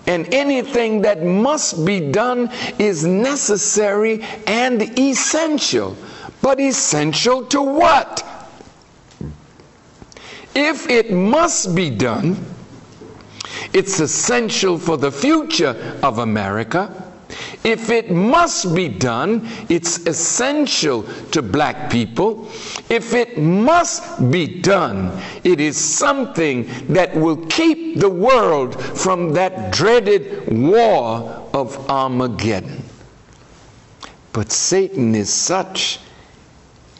And 0.06 0.32
anything 0.32 1.02
that 1.02 1.22
must 1.22 1.84
be 1.84 2.00
done 2.10 2.50
is 2.78 3.04
necessary 3.04 4.22
and 4.46 4.98
essential. 4.98 5.96
But 6.40 6.60
essential 6.60 7.44
to 7.46 7.62
what? 7.62 8.24
If 10.54 10.88
it 10.88 11.12
must 11.12 11.74
be 11.74 11.90
done, 11.90 12.42
it's 13.72 14.00
essential 14.00 14.78
for 14.78 14.96
the 14.96 15.12
future 15.12 15.98
of 16.02 16.18
America. 16.18 17.07
If 17.64 17.90
it 17.90 18.10
must 18.10 18.74
be 18.74 18.88
done, 18.88 19.48
it's 19.68 20.06
essential 20.06 21.02
to 21.32 21.42
black 21.42 21.90
people. 21.90 22.48
If 22.88 23.12
it 23.12 23.38
must 23.38 24.30
be 24.30 24.60
done, 24.60 25.12
it 25.44 25.60
is 25.60 25.76
something 25.76 26.68
that 26.88 27.14
will 27.14 27.36
keep 27.46 27.98
the 27.98 28.08
world 28.08 28.80
from 28.80 29.32
that 29.34 29.72
dreaded 29.72 30.50
war 30.50 31.48
of 31.52 31.90
Armageddon. 31.90 32.82
But 34.32 34.52
Satan 34.52 35.14
is 35.14 35.32
such 35.32 35.98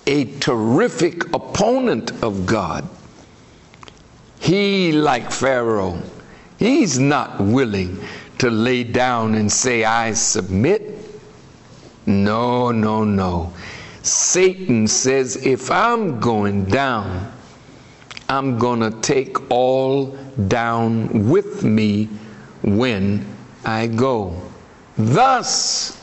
a 0.07 0.25
terrific 0.41 1.25
opponent 1.35 2.11
of 2.23 2.47
God. 2.47 2.89
He, 4.41 4.93
like 4.93 5.31
Pharaoh, 5.31 6.03
he's 6.59 6.99
not 6.99 7.41
willing 7.41 8.03
to 8.39 8.51
lay 8.51 8.85
down 8.85 9.35
and 9.35 9.51
say, 9.51 9.85
I 9.85 10.13
submit. 10.13 10.97
No, 12.07 12.71
no, 12.71 13.05
no. 13.05 13.53
Satan 14.03 14.87
says, 14.89 15.37
if 15.45 15.71
I'm 15.71 16.21
going 16.21 16.65
down, 16.65 17.33
I'm 18.29 18.59
going 18.59 18.81
to 18.81 18.91
take 19.01 19.51
all 19.51 20.17
down 20.49 21.29
with 21.29 21.65
me 21.65 22.09
when 22.63 23.27
I 23.65 23.87
go. 23.87 24.41
Thus, 24.97 26.03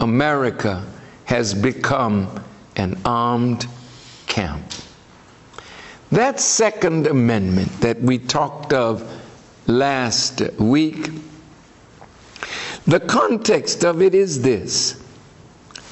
America 0.00 0.84
has 1.24 1.54
become 1.54 2.42
an 2.76 2.98
armed 3.04 3.66
camp. 4.26 4.64
That 6.10 6.40
Second 6.40 7.06
Amendment 7.06 7.70
that 7.80 8.00
we 8.00 8.18
talked 8.18 8.72
of 8.72 9.02
last 9.66 10.40
week 10.58 11.10
the 12.88 13.00
context 13.00 13.84
of 13.84 14.02
it 14.02 14.14
is 14.14 14.42
this 14.42 15.00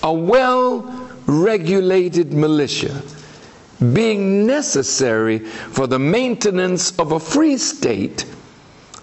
a 0.03 0.13
well 0.13 0.81
regulated 1.27 2.33
militia 2.33 3.03
being 3.93 4.47
necessary 4.47 5.39
for 5.39 5.87
the 5.87 5.99
maintenance 5.99 6.99
of 6.99 7.13
a 7.13 7.21
free 7.21 7.59
state, 7.59 8.25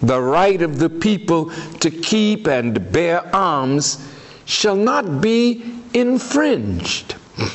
the 0.02 0.20
right 0.20 0.62
of 0.64 0.80
the 0.80 0.90
people 0.90 1.52
to 1.80 1.92
keep 1.92 2.48
and 2.48 2.92
bear 2.92 3.24
arms 3.36 4.04
shall 4.46 4.76
not 4.76 5.22
be 5.22 5.64
infringed. 5.94 7.16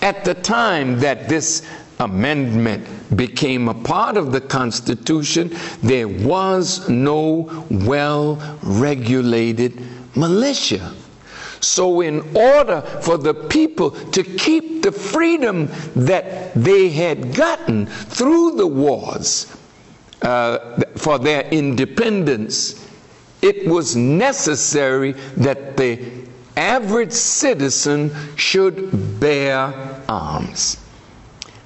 At 0.00 0.24
the 0.24 0.34
time 0.34 1.00
that 1.00 1.28
this 1.28 1.66
amendment 2.00 2.86
became 3.16 3.68
a 3.68 3.74
part 3.74 4.16
of 4.16 4.32
the 4.32 4.40
Constitution, 4.40 5.54
there 5.82 6.08
was 6.08 6.88
no 6.88 7.66
well 7.70 8.58
regulated 8.62 9.80
militia. 10.16 10.92
So, 11.60 12.02
in 12.02 12.20
order 12.36 12.82
for 12.82 13.16
the 13.16 13.32
people 13.32 13.90
to 13.90 14.22
keep 14.22 14.82
the 14.82 14.92
freedom 14.92 15.70
that 15.96 16.52
they 16.54 16.90
had 16.90 17.34
gotten 17.34 17.86
through 17.86 18.56
the 18.56 18.66
wars 18.66 19.50
uh, 20.20 20.80
for 20.96 21.18
their 21.18 21.42
independence, 21.48 22.86
it 23.40 23.66
was 23.66 23.96
necessary 23.96 25.12
that 25.38 25.78
the 25.78 26.02
average 26.56 27.12
citizen 27.12 28.10
should 28.36 29.18
bear 29.18 30.02
arms. 30.08 30.83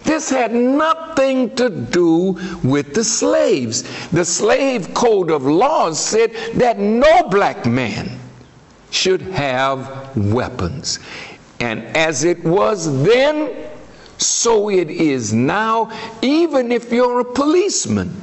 This 0.08 0.30
had 0.30 0.54
nothing 0.54 1.54
to 1.56 1.68
do 1.68 2.38
with 2.64 2.94
the 2.94 3.04
slaves. 3.04 3.84
The 4.08 4.24
slave 4.24 4.94
code 4.94 5.30
of 5.30 5.44
laws 5.44 6.00
said 6.00 6.32
that 6.54 6.78
no 6.78 7.28
black 7.28 7.66
man 7.66 8.18
should 8.90 9.20
have 9.20 10.16
weapons. 10.16 10.98
And 11.60 11.84
as 11.94 12.24
it 12.24 12.42
was 12.42 13.02
then, 13.02 13.54
so 14.16 14.70
it 14.70 14.88
is 14.88 15.34
now, 15.34 15.92
even 16.22 16.72
if 16.72 16.90
you're 16.90 17.20
a 17.20 17.24
policeman 17.24 18.22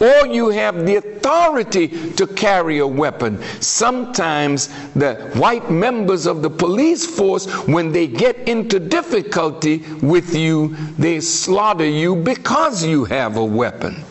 or 0.00 0.26
you 0.26 0.50
have 0.50 0.86
the 0.86 0.96
authority 0.96 2.12
to 2.12 2.26
carry 2.26 2.78
a 2.78 2.86
weapon. 2.86 3.42
Sometimes 3.60 4.68
the 4.94 5.14
white 5.34 5.70
members 5.70 6.26
of 6.26 6.42
the 6.42 6.50
police 6.50 7.06
force, 7.06 7.46
when 7.66 7.92
they 7.92 8.06
get 8.06 8.36
into 8.48 8.78
difficulty 8.78 9.78
with 10.02 10.34
you, 10.34 10.76
they 10.98 11.20
slaughter 11.20 11.88
you 11.88 12.16
because 12.16 12.84
you 12.84 13.04
have 13.04 13.36
a 13.36 13.44
weapon. 13.44 14.04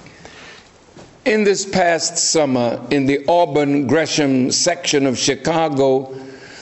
In 1.26 1.44
this 1.44 1.66
past 1.66 2.18
summer, 2.18 2.80
in 2.92 3.06
the 3.06 3.26
Auburn 3.28 3.88
Gresham 3.88 4.52
section 4.52 5.06
of 5.06 5.18
Chicago, 5.18 6.16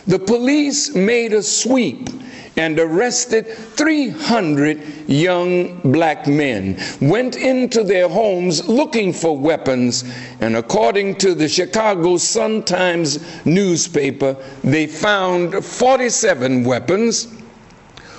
the 0.07 0.19
police 0.19 0.95
made 0.95 1.33
a 1.33 1.43
sweep 1.43 2.09
and 2.55 2.79
arrested 2.79 3.47
300 3.47 5.09
young 5.09 5.79
black 5.91 6.27
men, 6.27 6.77
went 7.01 7.35
into 7.35 7.83
their 7.83 8.07
homes 8.07 8.67
looking 8.67 9.11
for 9.11 9.37
weapons, 9.37 10.03
and 10.39 10.55
according 10.55 11.15
to 11.15 11.33
the 11.33 11.47
Chicago 11.47 12.17
Sun-Times 12.17 13.45
newspaper, 13.45 14.35
they 14.63 14.85
found 14.85 15.65
47 15.65 16.63
weapons, 16.63 17.33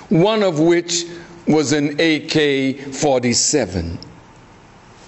one 0.09 0.43
of 0.43 0.59
which 0.59 1.05
was 1.47 1.71
an 1.71 1.99
AK 1.99 2.93
47. 2.93 3.99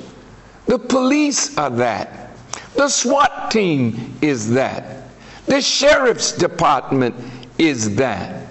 The 0.66 0.78
police 0.78 1.56
are 1.58 1.70
that. 1.70 2.30
The 2.74 2.88
SWAT 2.88 3.50
team 3.50 4.16
is 4.22 4.50
that. 4.50 5.08
The 5.46 5.60
sheriff's 5.60 6.32
department 6.32 7.14
is 7.58 7.96
that. 7.96 8.46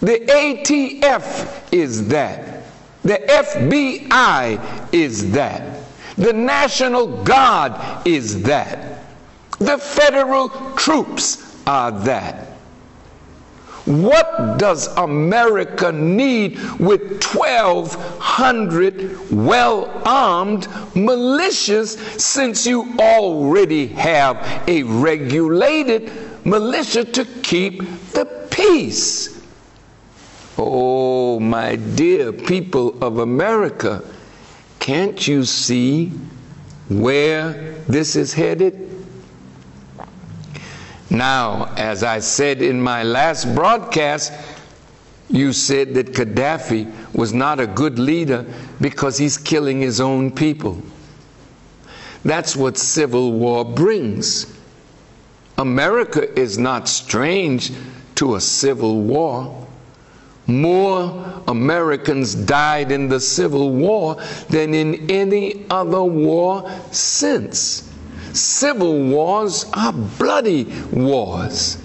The 0.00 0.18
ATF 0.18 1.72
is 1.72 2.08
that. 2.08 2.64
The 3.02 3.18
FBI 3.28 4.92
is 4.92 5.32
that. 5.32 5.82
The 6.16 6.32
National 6.32 7.22
Guard 7.22 8.06
is 8.06 8.42
that. 8.42 9.04
The 9.58 9.78
federal 9.78 10.48
troops 10.76 11.62
are 11.66 11.92
that. 12.04 12.55
What 13.86 14.58
does 14.58 14.88
America 14.96 15.92
need 15.92 16.58
with 16.80 17.22
1,200 17.22 19.30
well 19.30 20.02
armed 20.04 20.64
militias 20.94 21.96
since 22.20 22.66
you 22.66 22.96
already 22.98 23.86
have 23.86 24.44
a 24.66 24.82
regulated 24.82 26.10
militia 26.44 27.04
to 27.04 27.24
keep 27.42 27.78
the 28.10 28.24
peace? 28.50 29.40
Oh, 30.58 31.38
my 31.38 31.76
dear 31.76 32.32
people 32.32 33.00
of 33.04 33.18
America, 33.18 34.02
can't 34.80 35.28
you 35.28 35.44
see 35.44 36.10
where 36.88 37.74
this 37.86 38.16
is 38.16 38.32
headed? 38.32 38.95
Now, 41.10 41.72
as 41.76 42.02
I 42.02 42.18
said 42.18 42.62
in 42.62 42.80
my 42.80 43.02
last 43.02 43.54
broadcast, 43.54 44.32
you 45.28 45.52
said 45.52 45.94
that 45.94 46.12
Gaddafi 46.12 46.92
was 47.14 47.32
not 47.32 47.60
a 47.60 47.66
good 47.66 47.98
leader 47.98 48.44
because 48.80 49.18
he's 49.18 49.38
killing 49.38 49.80
his 49.80 50.00
own 50.00 50.30
people. 50.30 50.80
That's 52.24 52.56
what 52.56 52.76
civil 52.76 53.32
war 53.32 53.64
brings. 53.64 54.52
America 55.58 56.38
is 56.38 56.58
not 56.58 56.88
strange 56.88 57.72
to 58.16 58.34
a 58.34 58.40
civil 58.40 59.00
war. 59.02 59.66
More 60.46 61.42
Americans 61.48 62.34
died 62.34 62.92
in 62.92 63.08
the 63.08 63.18
Civil 63.18 63.72
War 63.72 64.16
than 64.48 64.74
in 64.74 65.10
any 65.10 65.66
other 65.70 66.04
war 66.04 66.70
since. 66.92 67.85
Civil 68.36 69.04
wars 69.04 69.66
are 69.72 69.92
bloody 69.92 70.64
wars. 70.92 71.78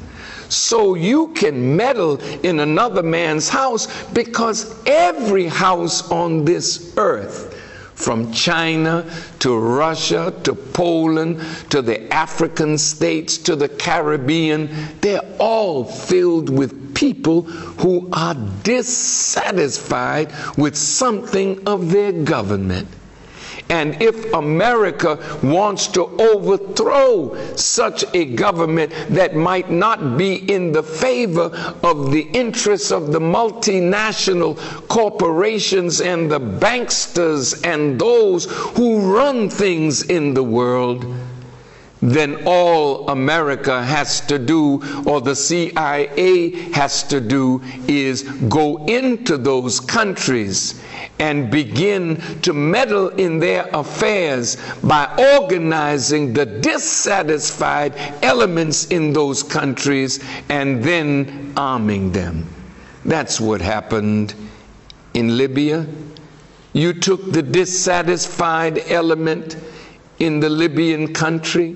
So 0.49 0.95
you 0.95 1.29
can 1.29 1.77
meddle 1.77 2.17
in 2.43 2.59
another 2.59 3.01
man's 3.01 3.47
house 3.47 3.87
because 4.09 4.75
every 4.85 5.47
house 5.47 6.11
on 6.11 6.43
this 6.43 6.93
earth, 6.97 7.57
from 7.95 8.31
China 8.33 9.05
to 9.39 9.57
Russia 9.57 10.33
to 10.43 10.55
Poland 10.55 11.39
to 11.69 11.81
the 11.81 12.11
African 12.11 12.77
states 12.77 13.37
to 13.37 13.55
the 13.55 13.69
Caribbean, 13.69 14.69
they're 15.01 15.21
all 15.39 15.85
filled 15.85 16.49
with 16.49 16.95
people 16.95 17.43
who 17.43 18.09
are 18.11 18.35
dissatisfied 18.63 20.33
with 20.57 20.75
something 20.75 21.65
of 21.67 21.91
their 21.91 22.11
government. 22.11 22.87
And 23.69 24.01
if 24.01 24.33
America 24.33 25.17
wants 25.43 25.87
to 25.89 26.05
overthrow 26.19 27.35
such 27.55 28.03
a 28.13 28.25
government 28.25 28.91
that 29.09 29.35
might 29.35 29.69
not 29.69 30.17
be 30.17 30.35
in 30.51 30.71
the 30.71 30.83
favor 30.83 31.51
of 31.83 32.11
the 32.11 32.21
interests 32.33 32.91
of 32.91 33.11
the 33.11 33.19
multinational 33.19 34.57
corporations 34.87 36.01
and 36.01 36.29
the 36.31 36.39
banksters 36.39 37.65
and 37.65 37.99
those 37.99 38.45
who 38.75 39.13
run 39.15 39.49
things 39.49 40.03
in 40.03 40.33
the 40.33 40.43
world, 40.43 41.05
then 42.01 42.43
all 42.45 43.07
America 43.09 43.83
has 43.83 44.21
to 44.21 44.39
do, 44.39 44.81
or 45.05 45.21
the 45.21 45.35
CIA 45.35 46.49
has 46.71 47.03
to 47.03 47.21
do, 47.21 47.61
is 47.87 48.23
go 48.49 48.85
into 48.85 49.37
those 49.37 49.79
countries 49.79 50.81
and 51.21 51.51
begin 51.51 52.17
to 52.41 52.51
meddle 52.51 53.09
in 53.09 53.37
their 53.37 53.69
affairs 53.73 54.57
by 54.83 55.05
organizing 55.37 56.33
the 56.33 56.45
dissatisfied 56.45 57.93
elements 58.23 58.87
in 58.87 59.13
those 59.13 59.43
countries 59.43 60.19
and 60.49 60.83
then 60.83 61.53
arming 61.55 62.11
them. 62.11 62.45
That's 63.05 63.39
what 63.39 63.61
happened 63.61 64.33
in 65.13 65.37
Libya. 65.37 65.85
You 66.73 66.91
took 66.93 67.31
the 67.31 67.43
dissatisfied 67.43 68.79
element 68.89 69.57
in 70.17 70.39
the 70.39 70.49
Libyan 70.49 71.13
country 71.13 71.75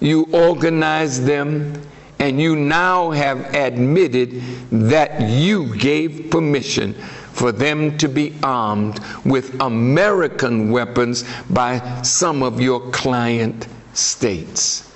you 0.00 0.26
organized 0.32 1.24
them, 1.24 1.80
and 2.18 2.40
you 2.40 2.56
now 2.56 3.10
have 3.10 3.54
admitted 3.54 4.42
that 4.70 5.20
you 5.28 5.76
gave 5.76 6.30
permission 6.30 6.94
for 7.36 7.52
them 7.52 7.96
to 7.98 8.08
be 8.08 8.34
armed 8.42 8.98
with 9.24 9.60
American 9.60 10.70
weapons 10.70 11.24
by 11.50 12.02
some 12.02 12.42
of 12.42 12.60
your 12.60 12.80
client 12.90 13.68
states. 13.92 14.90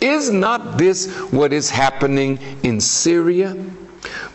Is 0.00 0.30
not 0.30 0.78
this 0.78 1.08
what 1.30 1.52
is 1.52 1.70
happening 1.70 2.38
in 2.64 2.80
Syria? 2.80 3.56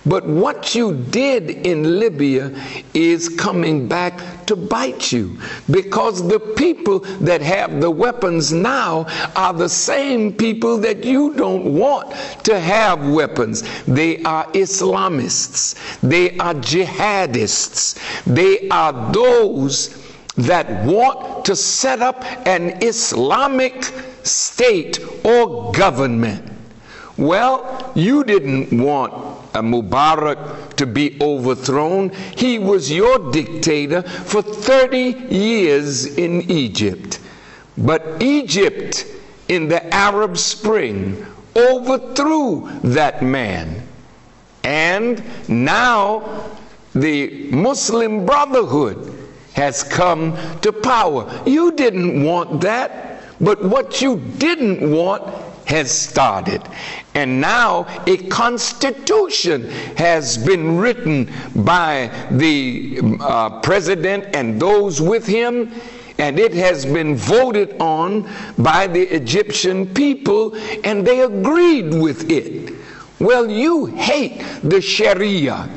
But 0.05 0.25
what 0.27 0.75
you 0.75 0.93
did 0.93 1.49
in 1.49 1.99
Libya 1.99 2.51
is 2.93 3.27
coming 3.27 3.87
back 3.87 4.45
to 4.45 4.55
bite 4.55 5.11
you 5.11 5.39
because 5.71 6.27
the 6.27 6.39
people 6.39 6.99
that 7.21 7.41
have 7.41 7.81
the 7.81 7.89
weapons 7.89 8.53
now 8.53 9.07
are 9.35 9.53
the 9.53 9.69
same 9.69 10.31
people 10.33 10.77
that 10.77 11.03
you 11.03 11.33
don't 11.33 11.73
want 11.73 12.13
to 12.43 12.59
have 12.59 13.09
weapons. 13.09 13.63
They 13.85 14.21
are 14.23 14.45
Islamists, 14.51 15.75
they 16.01 16.37
are 16.37 16.53
jihadists, 16.53 17.97
they 18.25 18.69
are 18.69 19.11
those 19.11 20.03
that 20.37 20.85
want 20.85 21.45
to 21.45 21.55
set 21.55 22.01
up 22.01 22.23
an 22.45 22.83
Islamic 22.83 23.91
state 24.23 24.99
or 25.23 25.71
government. 25.71 26.51
Well, 27.17 27.91
you 27.95 28.23
didn't 28.25 28.77
want 28.83 29.34
Mubarak 29.61 30.75
to 30.75 30.85
be 30.85 31.17
overthrown. 31.21 32.09
He 32.35 32.59
was 32.59 32.91
your 32.91 33.31
dictator 33.31 34.01
for 34.01 34.41
30 34.41 35.33
years 35.33 36.17
in 36.17 36.49
Egypt. 36.49 37.19
But 37.77 38.21
Egypt 38.21 39.05
in 39.47 39.67
the 39.67 39.93
Arab 39.93 40.37
Spring 40.37 41.25
overthrew 41.55 42.69
that 42.83 43.21
man. 43.21 43.87
And 44.63 45.23
now 45.47 46.49
the 46.93 47.51
Muslim 47.51 48.25
Brotherhood 48.25 49.13
has 49.53 49.83
come 49.83 50.37
to 50.61 50.71
power. 50.71 51.43
You 51.45 51.71
didn't 51.73 52.23
want 52.23 52.61
that, 52.61 53.23
but 53.39 53.63
what 53.63 54.01
you 54.01 54.17
didn't 54.37 54.91
want 54.91 55.23
has 55.65 55.91
started. 55.91 56.61
And 57.13 57.41
now 57.41 57.85
a 58.07 58.17
constitution 58.27 59.69
has 59.97 60.37
been 60.37 60.77
written 60.77 61.31
by 61.55 62.11
the 62.31 62.99
uh, 63.19 63.59
president 63.61 64.35
and 64.35 64.59
those 64.59 65.01
with 65.01 65.25
him, 65.25 65.71
and 66.17 66.39
it 66.39 66.53
has 66.53 66.85
been 66.85 67.15
voted 67.15 67.75
on 67.79 68.29
by 68.57 68.87
the 68.87 69.01
Egyptian 69.01 69.93
people, 69.93 70.55
and 70.83 71.05
they 71.05 71.21
agreed 71.21 71.93
with 71.93 72.31
it. 72.31 72.73
Well, 73.19 73.49
you 73.49 73.85
hate 73.85 74.43
the 74.63 74.81
Sharia. 74.81 75.69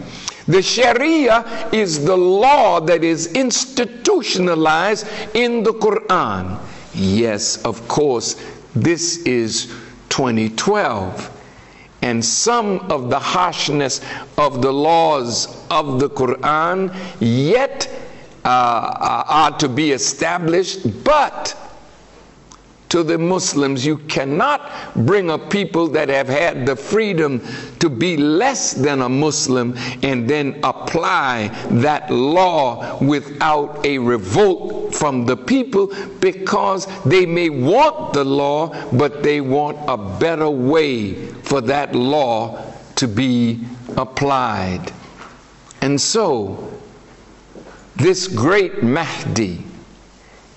The 0.47 0.63
Sharia 0.63 1.69
is 1.73 2.05
the 2.05 2.17
law 2.17 2.81
that 2.81 3.05
is 3.05 3.33
institutionalized 3.33 5.07
in 5.35 5.63
the 5.63 5.73
Quran. 5.73 6.59
Yes, 6.95 7.63
of 7.65 7.87
course, 7.87 8.37
this 8.83 9.19
is 9.19 9.67
2012. 10.09 11.35
And 12.03 12.25
some 12.25 12.79
of 12.91 13.11
the 13.11 13.19
harshness 13.19 14.01
of 14.37 14.63
the 14.63 14.73
laws 14.73 15.67
of 15.69 15.99
the 15.99 16.09
Quran 16.09 16.95
yet 17.19 17.91
uh, 18.45 19.25
are 19.29 19.59
to 19.59 19.69
be 19.69 19.91
established, 19.91 21.05
but 21.05 21.58
to 22.89 23.03
the 23.03 23.19
Muslims, 23.19 23.85
you 23.85 23.99
cannot 23.99 24.71
bring 24.95 25.31
a 25.31 25.39
people 25.39 25.89
that 25.89 26.09
have 26.09 26.29
had 26.29 26.65
the 26.67 26.75
freedom 26.75 27.41
to 27.81 27.89
be 27.89 28.17
less 28.17 28.73
than 28.73 29.03
a 29.03 29.09
Muslim 29.09 29.77
and 30.03 30.29
then 30.29 30.59
apply 30.63 31.49
that 31.71 32.11
law 32.11 32.99
without 33.03 33.85
a 33.85 33.99
revolt 33.99 34.95
from 34.95 35.27
the 35.27 35.37
people 35.37 35.93
because 36.21 36.87
they 37.05 37.27
may 37.27 37.51
want 37.51 38.13
the 38.13 38.25
law, 38.25 38.69
but 38.93 39.23
they 39.23 39.41
want 39.41 39.79
a 39.89 39.97
better 40.19 40.49
way 40.51 41.15
for 41.43 41.61
that 41.61 41.95
law 41.95 42.63
to 42.97 43.07
be 43.07 43.65
applied. 43.97 44.93
And 45.83 46.01
so, 46.01 46.73
this 47.97 48.29
great 48.29 48.83
Mahdi 48.83 49.63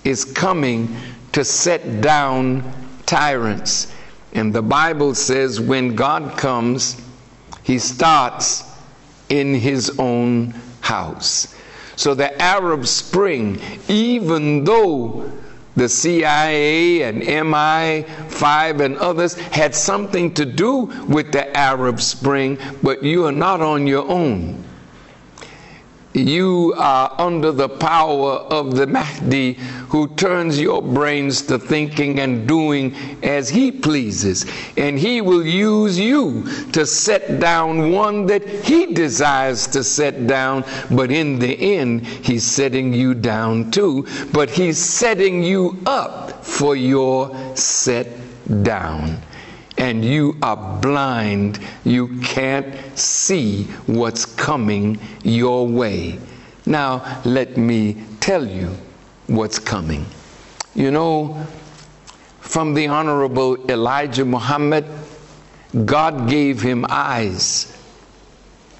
is 0.04 0.24
coming 0.24 0.96
to 1.32 1.44
set 1.44 2.00
down 2.00 2.62
tyrants. 3.06 3.92
And 4.34 4.54
the 4.54 4.62
Bible 4.62 5.14
says 5.14 5.60
when 5.60 5.94
God 5.94 6.38
comes, 6.38 7.00
he 7.62 7.78
starts 7.78 8.64
in 9.28 9.54
his 9.54 9.98
own 9.98 10.54
house. 10.80 11.54
So 11.96 12.14
the 12.14 12.40
Arab 12.40 12.86
Spring, 12.86 13.60
even 13.88 14.64
though 14.64 15.30
the 15.76 15.88
CIA 15.88 17.02
and 17.02 17.22
MI5 17.22 18.80
and 18.80 18.96
others 18.98 19.34
had 19.34 19.74
something 19.74 20.34
to 20.34 20.44
do 20.44 20.84
with 21.08 21.32
the 21.32 21.54
Arab 21.56 22.00
Spring, 22.00 22.58
but 22.82 23.02
you 23.02 23.26
are 23.26 23.32
not 23.32 23.60
on 23.60 23.86
your 23.86 24.06
own 24.08 24.61
you 26.14 26.74
are 26.76 27.14
under 27.18 27.52
the 27.52 27.68
power 27.68 28.32
of 28.32 28.74
the 28.76 28.86
Mahdi 28.86 29.54
who 29.88 30.08
turns 30.08 30.60
your 30.60 30.82
brains 30.82 31.42
to 31.42 31.58
thinking 31.58 32.20
and 32.20 32.46
doing 32.46 32.94
as 33.22 33.48
he 33.48 33.70
pleases. 33.70 34.46
And 34.76 34.98
he 34.98 35.20
will 35.20 35.44
use 35.44 35.98
you 35.98 36.44
to 36.72 36.86
set 36.86 37.40
down 37.40 37.92
one 37.92 38.26
that 38.26 38.46
he 38.46 38.92
desires 38.94 39.66
to 39.68 39.84
set 39.84 40.26
down, 40.26 40.64
but 40.90 41.10
in 41.10 41.38
the 41.38 41.76
end, 41.76 42.06
he's 42.06 42.44
setting 42.44 42.92
you 42.92 43.14
down 43.14 43.70
too. 43.70 44.06
But 44.32 44.50
he's 44.50 44.78
setting 44.78 45.42
you 45.42 45.78
up 45.86 46.44
for 46.44 46.76
your 46.76 47.56
set 47.56 48.08
down 48.62 49.22
and 49.78 50.04
you 50.04 50.36
are 50.42 50.80
blind, 50.80 51.58
you 51.84 52.20
can't 52.20 52.74
see 52.98 53.64
what's 53.86 54.24
coming 54.24 54.98
your 55.22 55.66
way. 55.66 56.18
Now, 56.66 57.20
let 57.24 57.56
me 57.56 58.02
tell 58.20 58.46
you 58.46 58.76
what's 59.26 59.58
coming. 59.58 60.06
You 60.74 60.90
know, 60.90 61.46
from 62.40 62.74
the 62.74 62.86
Honorable 62.86 63.70
Elijah 63.70 64.24
Muhammad, 64.24 64.84
God 65.84 66.28
gave 66.28 66.60
him 66.60 66.84
eyes 66.88 67.76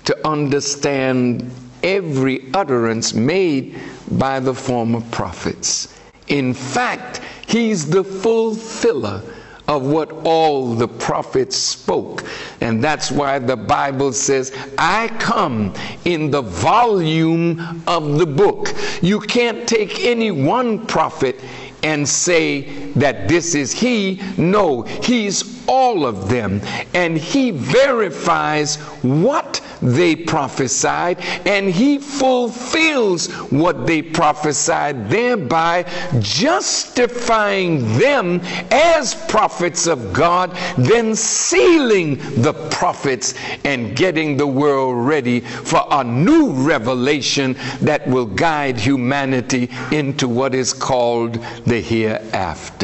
to 0.05 0.29
understand 0.29 1.51
every 1.83 2.53
utterance 2.53 3.15
made 3.15 3.79
by 4.11 4.41
the 4.41 4.55
former 4.55 5.01
prophets. 5.11 5.99
In 6.29 6.55
fact, 6.55 7.21
he's 7.47 7.89
the 7.89 8.05
fulfiller 8.05 9.23
of 9.69 9.87
what 9.87 10.11
all 10.25 10.75
the 10.75 10.89
prophets 10.89 11.57
spoke. 11.57 12.25
And 12.61 12.83
that's 12.83 13.11
why 13.11 13.39
the 13.39 13.57
Bible 13.57 14.13
says, 14.13 14.57
I 14.77 15.09
come 15.19 15.73
in 16.05 16.31
the 16.31 16.43
volume 16.43 17.83
of 17.87 18.19
the 18.19 18.27
book. 18.27 18.75
You 19.03 19.21
can't 19.21 19.69
take 19.69 20.01
any 20.01 20.31
one 20.31 20.87
prophet 20.87 21.41
and 21.83 22.09
say 22.09 22.92
that 22.97 23.29
this 23.29 23.55
is 23.55 23.73
he. 23.73 24.21
No, 24.37 24.83
he's 24.83 25.63
all 25.67 26.07
of 26.07 26.29
them. 26.29 26.61
And 26.95 27.17
he 27.17 27.51
verifies 27.51 28.77
what 29.03 29.61
they 29.81 30.15
prophesied, 30.15 31.19
and 31.47 31.69
he 31.69 31.99
fulfills 31.99 33.29
what 33.51 33.87
they 33.87 34.01
prophesied, 34.01 35.11
thereby 35.11 35.85
justifying 36.21 37.99
them 37.99 38.41
as 38.71 39.15
prophets 39.29 39.87
of 39.87 40.13
God, 40.13 40.57
then 40.79 41.17
sealing 41.17 42.17
the 42.43 42.53
prophets 42.71 43.35
and 43.65 43.97
getting 43.97 44.37
the 44.37 44.47
world 44.47 45.05
ready 45.07 45.41
for 45.41 45.85
a 45.91 46.05
new 46.05 46.51
revelation 46.53 47.57
that 47.81 48.07
will 48.07 48.27
guide 48.27 48.79
humanity 48.79 49.69
into 49.91 50.29
what 50.29 50.55
is 50.55 50.73
called 50.73 51.35
the 51.67 51.81
hereafter. 51.81 52.82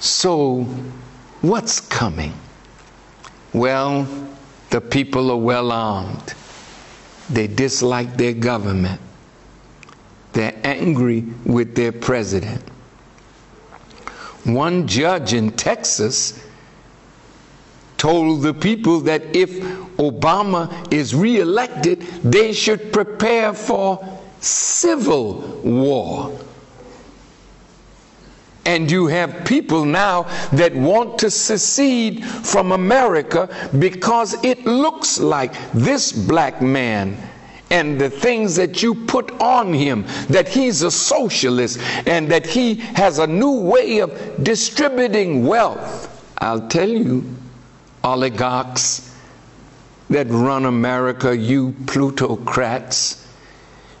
So, 0.00 0.64
what's 1.40 1.80
coming? 1.80 2.34
Well, 3.52 4.06
the 4.70 4.80
people 4.80 5.30
are 5.30 5.36
well 5.36 5.72
armed. 5.72 6.34
They 7.30 7.46
dislike 7.46 8.16
their 8.16 8.34
government. 8.34 9.00
They're 10.32 10.58
angry 10.64 11.24
with 11.44 11.74
their 11.74 11.92
president. 11.92 12.62
One 14.44 14.86
judge 14.86 15.32
in 15.32 15.52
Texas 15.52 16.44
told 17.96 18.42
the 18.42 18.52
people 18.52 19.00
that 19.00 19.34
if 19.34 19.50
Obama 19.96 20.92
is 20.92 21.14
reelected, 21.14 22.02
they 22.22 22.52
should 22.52 22.92
prepare 22.92 23.54
for 23.54 24.04
civil 24.40 25.40
war. 25.64 26.38
And 28.66 28.90
you 28.90 29.06
have 29.06 29.44
people 29.44 29.84
now 29.84 30.22
that 30.52 30.74
want 30.74 31.18
to 31.18 31.30
secede 31.30 32.24
from 32.24 32.72
America 32.72 33.48
because 33.78 34.42
it 34.42 34.64
looks 34.64 35.20
like 35.20 35.54
this 35.72 36.12
black 36.12 36.62
man 36.62 37.16
and 37.70 38.00
the 38.00 38.08
things 38.08 38.56
that 38.56 38.82
you 38.82 38.94
put 38.94 39.30
on 39.40 39.72
him, 39.72 40.04
that 40.28 40.48
he's 40.48 40.82
a 40.82 40.90
socialist 40.90 41.78
and 42.06 42.30
that 42.30 42.46
he 42.46 42.74
has 42.74 43.18
a 43.18 43.26
new 43.26 43.60
way 43.60 43.98
of 43.98 44.12
distributing 44.42 45.46
wealth. 45.46 46.10
I'll 46.38 46.68
tell 46.68 46.88
you, 46.88 47.24
oligarchs 48.02 49.14
that 50.10 50.28
run 50.28 50.66
America, 50.66 51.36
you 51.36 51.74
plutocrats, 51.86 53.26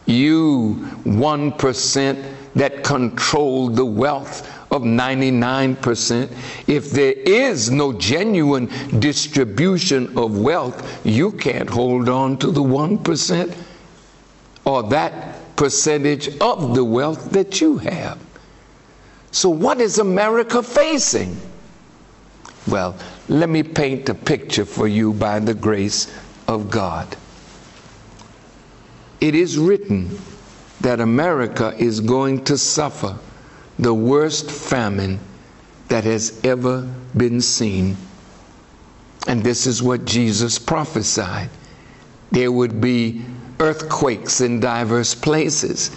you 0.06 0.76
1% 1.04 2.34
that 2.54 2.84
control 2.84 3.68
the 3.68 3.84
wealth 3.84 4.50
of 4.70 4.82
99%. 4.82 6.30
If 6.66 6.90
there 6.90 7.12
is 7.12 7.70
no 7.70 7.92
genuine 7.92 8.66
distribution 8.98 10.18
of 10.18 10.38
wealth, 10.38 11.06
you 11.06 11.32
can't 11.32 11.70
hold 11.70 12.08
on 12.08 12.38
to 12.38 12.50
the 12.50 12.62
1% 12.62 13.56
or 14.64 14.82
that 14.84 15.56
percentage 15.56 16.28
of 16.40 16.74
the 16.74 16.84
wealth 16.84 17.30
that 17.30 17.60
you 17.60 17.78
have. 17.78 18.18
So, 19.30 19.48
what 19.48 19.80
is 19.80 19.98
America 19.98 20.62
facing? 20.62 21.36
Well, 22.66 22.96
let 23.28 23.48
me 23.48 23.62
paint 23.62 24.08
a 24.08 24.14
picture 24.14 24.64
for 24.64 24.88
you 24.88 25.12
by 25.12 25.38
the 25.38 25.54
grace 25.54 26.12
of 26.48 26.70
God. 26.70 27.16
It 29.20 29.34
is 29.34 29.58
written 29.58 30.18
that 30.80 31.00
America 31.00 31.74
is 31.78 32.00
going 32.00 32.44
to 32.44 32.58
suffer 32.58 33.16
the 33.78 33.94
worst 33.94 34.50
famine 34.50 35.18
that 35.88 36.04
has 36.04 36.40
ever 36.44 36.82
been 37.16 37.40
seen. 37.40 37.96
And 39.26 39.42
this 39.42 39.66
is 39.66 39.82
what 39.82 40.04
Jesus 40.04 40.58
prophesied. 40.58 41.48
There 42.30 42.52
would 42.52 42.80
be 42.80 43.24
earthquakes 43.60 44.40
in 44.40 44.60
diverse 44.60 45.14
places. 45.14 45.90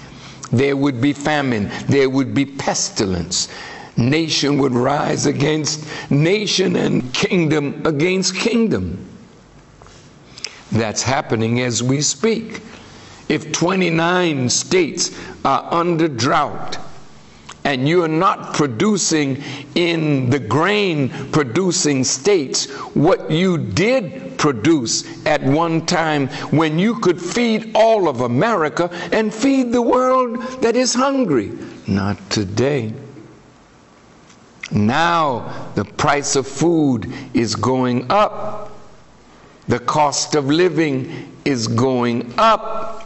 There 0.52 0.78
would 0.78 1.02
be 1.02 1.14
famine. 1.14 1.70
There 1.88 2.10
would 2.10 2.34
be 2.34 2.46
pestilence. 2.46 3.50
Nation 3.98 4.60
would 4.60 4.74
rise 4.74 5.26
against 5.26 5.86
nation 6.12 6.76
and 6.76 7.12
kingdom 7.14 7.82
against 7.86 8.36
kingdom. 8.36 9.04
That's 10.72 11.02
happening 11.02 11.62
as 11.62 11.82
we 11.82 12.02
speak. 12.02 12.62
If 13.30 13.52
29 13.52 14.50
states 14.50 15.18
are 15.44 15.68
under 15.74 16.08
drought, 16.08 16.78
and 17.68 17.86
you're 17.86 18.08
not 18.08 18.54
producing 18.54 19.44
in 19.76 20.30
the 20.30 20.40
grain 20.40 21.10
producing 21.34 22.06
states 22.06 22.72
what 22.96 23.30
you 23.30 23.58
did 23.58 24.38
produce 24.38 25.26
at 25.26 25.44
one 25.44 25.86
time 25.86 26.30
when 26.52 26.80
you 26.80 26.98
could 27.02 27.22
feed 27.22 27.72
all 27.76 28.08
of 28.08 28.22
America 28.22 28.90
and 29.12 29.34
feed 29.34 29.74
the 29.74 29.82
world 29.82 30.42
that 30.62 30.78
is 30.78 30.94
hungry. 30.94 31.52
Not 31.88 32.18
today. 32.30 32.94
Now 34.72 35.72
the 35.76 35.84
price 35.84 36.38
of 36.38 36.48
food 36.48 37.12
is 37.34 37.54
going 37.54 38.10
up. 38.10 38.72
The 39.68 39.80
cost 39.80 40.36
of 40.36 40.46
living 40.46 41.36
is 41.44 41.68
going 41.68 42.34
up 42.38 42.97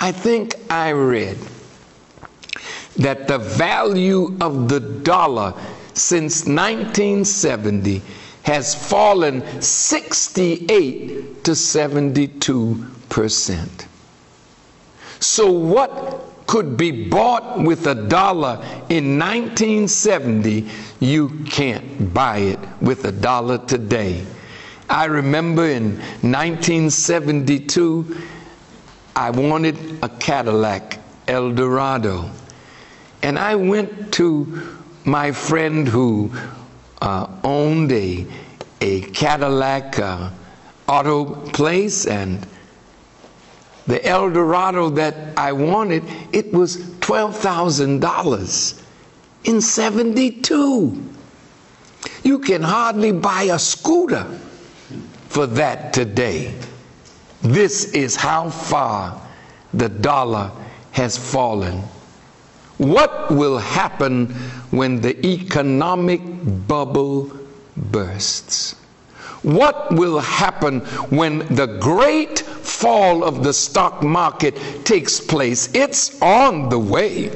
I 0.00 0.12
think 0.12 0.54
I 0.70 0.90
read 0.90 1.36
that 2.96 3.28
the 3.28 3.38
value 3.38 4.36
of 4.40 4.68
the 4.68 4.80
dollar 4.80 5.54
since 5.94 6.46
1970 6.46 8.02
has 8.42 8.74
fallen 8.74 9.60
68 9.60 11.44
to 11.44 11.54
72 11.54 12.86
percent. 13.10 13.86
So, 15.20 15.50
what 15.52 16.46
could 16.46 16.76
be 16.76 17.08
bought 17.08 17.60
with 17.62 17.86
a 17.86 17.94
dollar 17.94 18.56
in 18.88 19.18
1970, 19.18 20.66
you 20.98 21.28
can't 21.44 22.12
buy 22.12 22.38
it 22.38 22.58
with 22.80 23.04
a 23.04 23.12
dollar 23.12 23.58
today. 23.58 24.24
I 24.88 25.04
remember 25.04 25.66
in 25.66 25.98
1972, 26.22 28.16
I 29.16 29.30
wanted 29.30 29.76
a 30.02 30.08
Cadillac 30.08 30.98
Eldorado. 31.28 32.30
And 33.22 33.38
I 33.38 33.54
went 33.54 34.12
to 34.14 34.78
my 35.04 35.32
friend 35.32 35.86
who 35.86 36.32
uh, 37.00 37.26
owned 37.44 37.92
a, 37.92 38.26
a 38.80 39.02
Cadillac 39.02 39.98
uh, 39.98 40.30
auto 40.88 41.26
place 41.50 42.06
and 42.06 42.46
the 43.86 44.04
Eldorado 44.06 44.90
that 44.90 45.14
I 45.36 45.52
wanted, 45.52 46.04
it 46.32 46.52
was 46.52 46.76
$12,000 46.76 48.82
in 49.44 49.60
72. 49.60 51.04
You 52.22 52.38
can 52.38 52.62
hardly 52.62 53.12
buy 53.12 53.44
a 53.44 53.58
scooter 53.58 54.24
for 55.28 55.46
that 55.46 55.92
today. 55.92 56.54
This 57.42 57.92
is 57.92 58.16
how 58.16 58.50
far 58.50 59.20
the 59.72 59.88
dollar 59.88 60.50
has 60.92 61.16
fallen. 61.16 61.82
What 62.78 63.30
will 63.30 63.58
happen 63.58 64.28
when 64.70 65.00
the 65.00 65.14
economic 65.26 66.20
bubble 66.66 67.30
bursts? 67.76 68.74
What 69.42 69.94
will 69.94 70.18
happen 70.18 70.80
when 71.10 71.38
the 71.54 71.66
great 71.66 72.40
fall 72.40 73.24
of 73.24 73.42
the 73.42 73.54
stock 73.54 74.02
market 74.02 74.54
takes 74.84 75.18
place? 75.18 75.70
It's 75.74 76.20
on 76.20 76.68
the 76.68 76.78
way. 76.78 77.30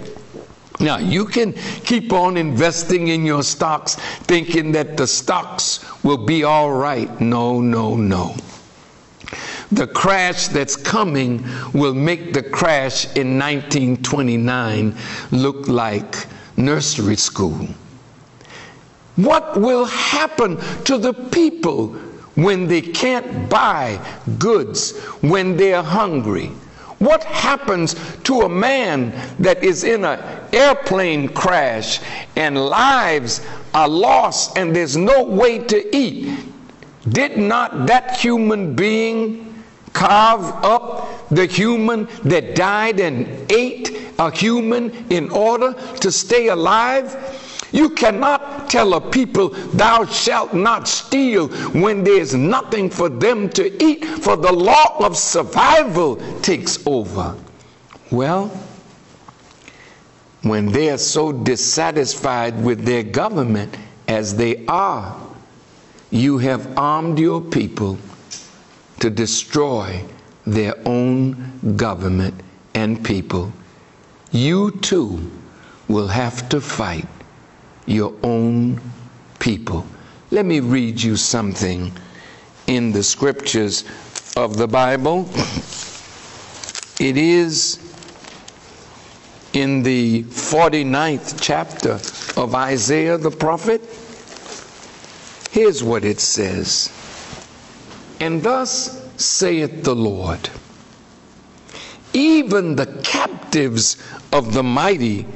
Now, 0.81 0.99
you 0.99 1.25
can 1.25 1.53
keep 1.85 2.13
on 2.13 2.37
investing 2.37 3.09
in 3.09 3.25
your 3.25 3.43
stocks 3.43 3.95
thinking 4.25 4.73
that 4.73 4.97
the 4.97 5.07
stocks 5.07 5.85
will 6.03 6.27
be 6.27 6.45
all 6.45 6.73
right. 6.73 7.21
No, 7.21 7.61
no, 7.61 7.97
no. 7.97 8.35
The 9.75 9.89
crash 9.89 10.47
that's 10.49 10.77
coming 10.77 11.45
will 11.73 11.95
make 11.95 12.33
the 12.33 12.45
crash 12.45 13.07
in 13.17 13.37
1929 13.41 14.95
look 15.33 15.67
like 15.67 16.27
nursery 16.57 17.17
school. 17.17 17.67
What 19.17 19.61
will 19.61 19.85
happen 19.87 20.59
to 20.85 20.97
the 20.97 21.13
people 21.13 21.89
when 22.37 22.69
they 22.69 22.83
can't 22.83 23.51
buy 23.51 23.99
goods, 24.39 24.97
when 25.23 25.57
they're 25.57 25.83
hungry? 25.83 26.53
What 27.01 27.25
happens 27.25 27.97
to 28.23 28.43
a 28.43 28.49
man 28.49 29.13
that 29.41 29.65
is 29.65 29.83
in 29.83 30.05
an 30.05 30.21
airplane 30.53 31.27
crash 31.27 31.99
and 32.37 32.57
lives 32.57 33.45
are 33.75 33.89
lost 33.89 34.57
and 34.57 34.75
there's 34.75 34.97
no 34.97 35.25
way 35.25 35.59
to 35.59 35.97
eat? 35.97 36.39
Did 37.09 37.39
not 37.39 37.87
that 37.89 38.17
human 38.17 38.77
being 38.77 39.44
carve 39.95 40.45
up 40.63 41.29
the 41.31 41.47
human 41.47 42.07
that 42.25 42.55
died 42.55 43.01
and 43.01 43.51
ate 43.51 43.97
a 44.19 44.31
human 44.31 44.91
in 45.11 45.31
order 45.31 45.73
to 46.01 46.13
stay 46.13 46.49
alive? 46.49 47.41
You 47.73 47.91
cannot 47.91 48.71
tell 48.71 48.95
a 48.95 49.01
people, 49.01 49.49
Thou 49.49 50.05
shalt 50.05 50.55
not 50.55 50.87
steal, 50.87 51.49
when 51.73 52.05
there's 52.05 52.35
nothing 52.35 52.89
for 52.89 53.09
them 53.09 53.49
to 53.51 53.85
eat, 53.85 54.05
for 54.05 54.37
the 54.37 54.53
law 54.53 55.05
of 55.05 55.17
survival 55.17 56.17
takes 56.41 56.87
over. 56.87 57.35
Well, 58.13 58.49
when 60.43 60.71
they 60.71 60.91
are 60.91 60.99
so 60.99 61.33
dissatisfied 61.33 62.63
with 62.63 62.85
their 62.85 63.03
government 63.03 63.77
as 64.07 64.37
they 64.37 64.65
are, 64.67 65.21
you 66.11 66.39
have 66.39 66.79
armed 66.79 67.19
your 67.19 67.41
people 67.41 67.99
to 69.05 69.11
destroy 69.11 70.03
their 70.47 70.75
own 70.87 71.77
government 71.77 72.35
and 72.73 73.05
people. 73.05 73.53
You 74.33 74.71
too 74.71 75.31
will 75.89 76.09
have 76.09 76.49
to 76.49 76.59
fight 76.59 77.07
your 77.85 78.15
own 78.23 78.81
people. 79.41 79.87
Let 80.31 80.47
me 80.47 80.61
read 80.61 81.03
you 81.03 81.17
something 81.17 81.93
in 82.67 82.93
the 82.93 83.03
scriptures 83.03 83.85
of 84.39 84.57
the 84.57 84.69
Bible. 84.69 85.29
It 86.99 87.19
is 87.19 87.79
in 89.53 89.83
the 89.83 90.23
49th 90.23 91.39
chapter 91.43 92.01
of 92.41 92.55
Isaiah 92.55 93.19
the 93.19 93.31
prophet. 93.31 93.83
Here's 95.51 95.85
what 95.85 96.07
it 96.07 96.21
says 96.21 97.04
And 98.21 98.43
thus 98.43 99.09
saith 99.17 99.85
the 99.85 99.95
Lord, 99.95 100.49
even 102.13 102.77
the 102.77 102.87
captives 103.03 103.97
of 104.33 104.55
the 104.55 104.63
mighty 104.63 105.27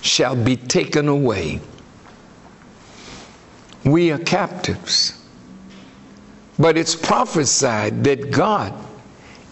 shall 0.00 0.36
be 0.36 0.56
taken 0.56 1.08
away 1.08 1.60
we 3.84 4.10
are 4.10 4.18
captives. 4.18 5.20
But 6.58 6.78
it's 6.78 6.94
prophesied 6.94 8.04
that 8.04 8.30
God 8.30 8.72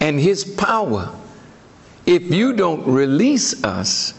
and 0.00 0.18
His 0.18 0.44
power, 0.44 1.14
if 2.06 2.22
you 2.30 2.54
don't 2.54 2.86
release 2.86 3.62
us, 3.64 4.14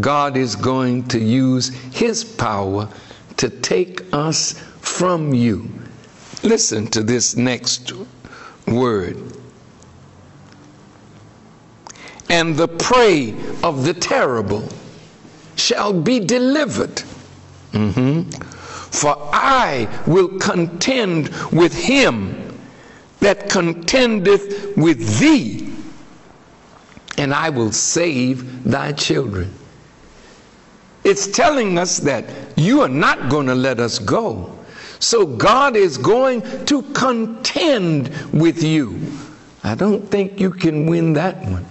God 0.00 0.36
is 0.36 0.56
going 0.56 1.04
to 1.08 1.18
use 1.18 1.68
His 1.92 2.24
power 2.24 2.88
to 3.36 3.50
take 3.50 4.02
us 4.12 4.52
from 4.80 5.34
you. 5.34 5.68
Listen 6.44 6.86
to 6.88 7.02
this 7.02 7.36
next 7.36 7.92
word. 8.68 9.16
And 12.30 12.54
the 12.56 12.68
prey 12.68 13.34
of 13.62 13.84
the 13.84 13.94
terrible 13.94 14.68
shall 15.56 15.92
be 15.92 16.20
delivered. 16.20 17.02
Mm-hmm 17.72 18.30
for 18.94 19.18
I 19.32 19.88
will 20.06 20.38
contend 20.38 21.28
with 21.50 21.74
him 21.74 22.56
that 23.18 23.50
contendeth 23.50 24.76
with 24.76 25.18
thee, 25.18 25.74
and 27.18 27.34
I 27.34 27.50
will 27.50 27.72
save 27.72 28.62
thy 28.62 28.92
children. 28.92 29.52
It's 31.02 31.26
telling 31.26 31.76
us 31.76 31.98
that 31.98 32.24
you 32.56 32.82
are 32.82 32.88
not 32.88 33.28
going 33.28 33.48
to 33.48 33.54
let 33.54 33.80
us 33.80 33.98
go. 33.98 34.53
So 35.04 35.26
God 35.26 35.76
is 35.76 35.98
going 35.98 36.40
to 36.64 36.80
contend 36.94 38.08
with 38.32 38.62
you. 38.62 38.98
I 39.62 39.74
don't 39.74 40.00
think 40.10 40.40
you 40.40 40.50
can 40.50 40.86
win 40.86 41.12
that 41.12 41.44
one. 41.44 41.66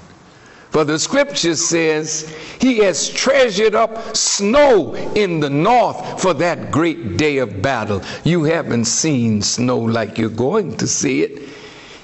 For 0.69 0.83
the 0.83 0.99
scripture 0.99 1.55
says, 1.55 2.29
He 2.61 2.77
has 2.79 3.09
treasured 3.09 3.73
up 3.73 4.15
snow 4.15 4.93
in 5.15 5.39
the 5.39 5.49
north 5.49 6.21
for 6.21 6.35
that 6.35 6.69
great 6.69 7.17
day 7.17 7.39
of 7.39 7.59
battle. 7.59 8.03
You 8.23 8.43
haven't 8.43 8.85
seen 8.85 9.41
snow 9.41 9.79
like 9.79 10.19
you're 10.19 10.29
going 10.29 10.77
to 10.77 10.85
see 10.87 11.23
it. 11.23 11.49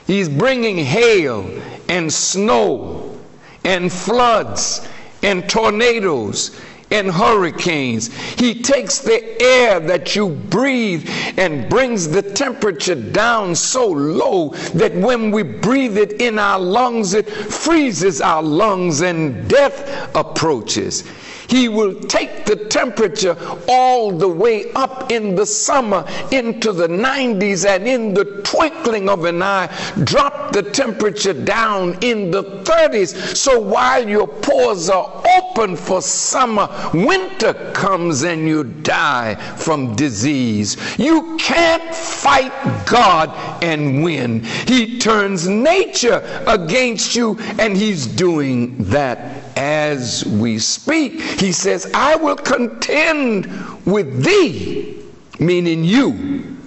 He's 0.07 0.29
bringing 0.29 0.77
hail 0.77 1.47
and 1.87 2.11
snow 2.11 3.19
and 3.63 3.93
floods 3.93 4.87
and 5.21 5.47
tornadoes 5.47 6.59
and 6.91 7.11
hurricanes. 7.11 8.13
He 8.13 8.61
takes 8.61 8.99
the 8.99 9.41
air 9.41 9.79
that 9.79 10.15
you 10.15 10.29
breathe 10.29 11.09
and 11.37 11.69
brings 11.69 12.07
the 12.07 12.21
temperature 12.21 12.95
down 12.95 13.55
so 13.55 13.87
low 13.87 14.49
that 14.73 14.93
when 14.95 15.31
we 15.31 15.43
breathe 15.43 15.97
it 15.97 16.13
in 16.21 16.39
our 16.39 16.59
lungs, 16.59 17.13
it 17.13 17.29
freezes 17.29 18.21
our 18.21 18.43
lungs 18.43 19.01
and 19.01 19.47
death 19.49 20.15
approaches. 20.15 21.03
He 21.49 21.67
will 21.67 21.95
take 21.95 22.45
the 22.45 22.55
temperature 22.55 23.35
all 23.67 24.11
the 24.11 24.27
way 24.27 24.71
up 24.73 25.11
in 25.11 25.35
the 25.35 25.45
summer 25.45 26.05
into 26.31 26.71
the 26.71 26.87
90s 26.87 27.67
and 27.67 27.87
in 27.87 28.13
the 28.13 28.41
twinkling 28.43 29.09
of 29.09 29.25
an 29.25 29.41
eye 29.41 29.67
drop 30.03 30.51
the 30.51 30.63
temperature 30.63 31.33
down 31.33 31.97
in 32.01 32.31
the 32.31 32.43
30s. 32.43 33.35
So 33.35 33.59
while 33.59 34.07
your 34.07 34.27
pores 34.27 34.89
are 34.89 35.23
open 35.37 35.75
for 35.75 36.01
summer, 36.01 36.69
winter 36.93 37.53
comes 37.73 38.23
and 38.23 38.47
you 38.47 38.63
die 38.63 39.35
from 39.57 39.95
disease. 39.95 40.77
You 40.99 41.37
can't 41.37 41.93
fight 41.93 42.85
God 42.85 43.29
and 43.63 44.03
win. 44.03 44.43
He 44.43 44.99
turns 44.99 45.47
nature 45.47 46.21
against 46.47 47.15
you, 47.15 47.37
and 47.57 47.75
He's 47.75 48.05
doing 48.05 48.75
that 48.85 49.38
as 49.55 50.25
we 50.25 50.59
speak. 50.59 51.21
He 51.21 51.51
says, 51.51 51.89
I 51.93 52.15
will 52.15 52.35
contend 52.35 53.45
with 53.85 54.23
thee, 54.23 55.03
meaning 55.39 55.83
you, 55.83 56.57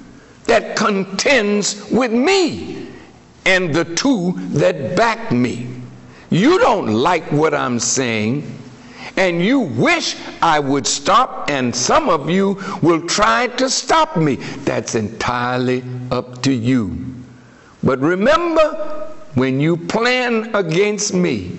that 0.44 0.76
contends 0.76 1.90
with 1.90 2.12
me, 2.12 2.88
and 3.46 3.74
the 3.74 3.84
two 3.84 4.34
that 4.50 4.96
back 4.96 5.32
me. 5.32 5.68
You 6.30 6.58
don't 6.58 6.86
like 6.86 7.30
what 7.30 7.54
I'm 7.54 7.78
saying, 7.78 8.58
and 9.16 9.44
you 9.44 9.60
wish 9.60 10.16
I 10.40 10.58
would 10.58 10.86
stop, 10.86 11.50
and 11.50 11.74
some 11.74 12.08
of 12.08 12.30
you 12.30 12.60
will 12.82 13.06
try 13.06 13.48
to 13.48 13.68
stop 13.68 14.16
me. 14.16 14.36
That's 14.64 14.94
entirely 14.94 15.84
up 16.10 16.42
to 16.42 16.52
you. 16.52 17.04
But 17.82 17.98
remember, 17.98 19.08
when 19.34 19.60
you 19.60 19.76
plan 19.76 20.54
against 20.54 21.14
me, 21.14 21.58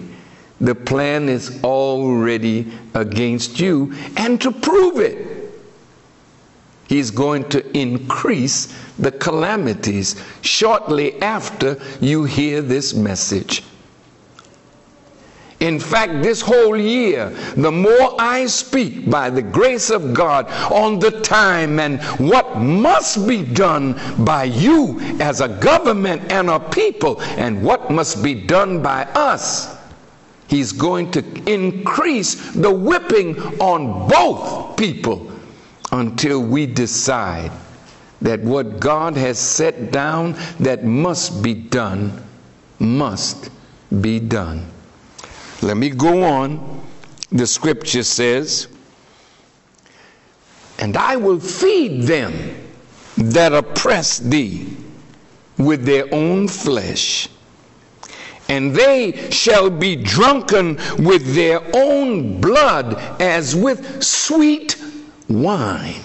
the 0.64 0.74
plan 0.74 1.28
is 1.28 1.61
already 1.61 2.72
against 2.93 3.59
you. 3.59 3.93
And 4.16 4.39
to 4.41 4.51
prove 4.51 4.97
it, 4.97 5.51
he's 6.88 7.11
going 7.11 7.49
to 7.49 7.78
increase 7.78 8.74
the 8.97 9.11
calamities 9.11 10.24
shortly 10.41 11.22
after 11.22 11.82
you 11.99 12.24
hear 12.24 12.61
this 12.61 12.93
message. 12.93 13.64
In 15.59 15.80
fact, 15.80 16.24
this 16.24 16.41
whole 16.41 16.78
year, 16.78 17.30
the 17.55 17.72
more 17.72 18.16
I 18.20 18.45
speak 18.45 19.09
by 19.09 19.30
the 19.30 19.41
grace 19.41 19.89
of 19.89 20.14
God 20.14 20.47
on 20.72 20.99
the 20.99 21.11
time 21.22 21.80
and 21.80 22.01
what 22.20 22.57
must 22.57 23.28
be 23.28 23.43
done 23.43 23.99
by 24.24 24.45
you 24.45 24.99
as 25.20 25.41
a 25.41 25.47
government 25.47 26.32
and 26.32 26.49
a 26.49 26.59
people, 26.59 27.22
and 27.22 27.64
what 27.64 27.91
must 27.91 28.24
be 28.24 28.34
done 28.34 28.82
by 28.82 29.03
us, 29.16 29.82
He's 30.48 30.72
going 30.72 31.12
to 31.12 31.24
increase 31.52 32.52
the 32.54 32.72
whipping 32.72 33.39
on 33.60 34.08
both 34.08 34.78
people 34.78 35.32
until 35.91 36.41
we 36.41 36.66
decide 36.66 37.52
that 38.22 38.39
what 38.39 38.80
God 38.80 39.16
has 39.16 39.38
set 39.38 39.91
down 39.91 40.36
that 40.60 40.84
must 40.86 41.44
be 41.44 41.54
done 41.54 42.24
must 42.80 43.50
be 44.02 44.20
done. 44.20 44.66
Let 45.62 45.78
me 45.78 45.89
go 45.89 46.24
on. 46.24 46.82
The 47.32 47.48
scripture 47.48 48.04
says, 48.04 48.68
And 50.80 50.98
I 50.98 51.16
will 51.16 51.39
feed 51.39 52.04
them 52.04 52.34
that 53.18 53.54
oppress 53.54 54.20
thee 54.20 54.76
with 55.58 55.86
their 55.86 56.14
own 56.14 56.48
flesh, 56.48 57.30
and 58.50 58.76
they 58.76 59.30
shall 59.32 59.70
be 59.70 59.96
drunken 59.96 60.76
with 61.00 61.34
their 61.34 61.62
own 61.74 62.39
blood 62.41 62.96
as 63.22 63.56
with 63.56 64.04
sweet 64.04 64.82
wine. 65.30 66.02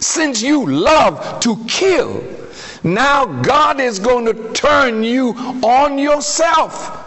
Since 0.00 0.42
you 0.42 0.66
love 0.66 1.40
to 1.40 1.64
kill, 1.66 2.22
now 2.82 3.24
God 3.42 3.80
is 3.80 3.98
going 3.98 4.26
to 4.26 4.52
turn 4.52 5.02
you 5.02 5.30
on 5.62 5.98
yourself 5.98 7.04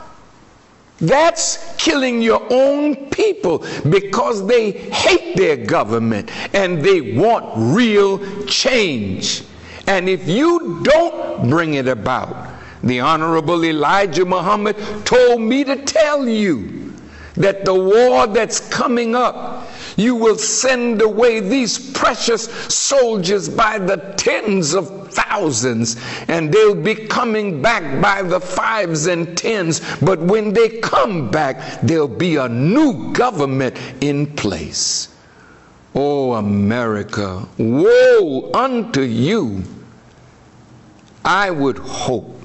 that's 0.99 1.75
killing 1.77 2.21
your 2.21 2.41
own 2.51 3.09
people 3.09 3.63
because 3.89 4.47
they 4.47 4.71
hate 4.71 5.35
their 5.35 5.57
government 5.57 6.31
and 6.55 6.81
they 6.81 7.15
want 7.15 7.45
real 7.55 8.45
change. 8.45 9.43
And 9.85 10.09
if 10.09 10.27
you 10.27 10.81
don't 10.83 11.49
bring 11.49 11.75
it 11.75 11.87
about, 11.87 12.56
the 12.87 12.99
Honorable 12.99 13.63
Elijah 13.63 14.25
Muhammad 14.25 14.75
told 15.05 15.41
me 15.41 15.63
to 15.63 15.75
tell 15.75 16.27
you 16.27 16.93
that 17.35 17.65
the 17.65 17.73
war 17.73 18.27
that's 18.27 18.59
coming 18.69 19.15
up 19.15 19.67
you 19.97 20.15
will 20.15 20.37
send 20.37 21.01
away 21.01 21.39
these 21.39 21.91
precious 21.91 22.43
soldiers 22.73 23.49
by 23.49 23.79
the 23.79 23.97
tens 24.15 24.75
of 24.75 25.11
thousands, 25.11 25.97
and 26.27 26.53
they'll 26.53 26.75
be 26.75 26.93
coming 26.93 27.61
back 27.63 27.99
by 27.99 28.21
the 28.21 28.39
fives 28.39 29.07
and 29.07 29.35
tens. 29.35 29.81
But 29.99 30.19
when 30.19 30.53
they 30.53 30.69
come 30.79 31.31
back, 31.31 31.81
there'll 31.81 32.07
be 32.07 32.35
a 32.35 32.47
new 32.47 33.11
government 33.13 33.75
in 34.01 34.27
place. 34.35 35.09
Oh, 35.95 36.33
America, 36.33 37.47
woe 37.57 38.51
unto 38.53 39.01
you! 39.01 39.63
I 41.25 41.49
would 41.49 41.79
hope 41.79 42.36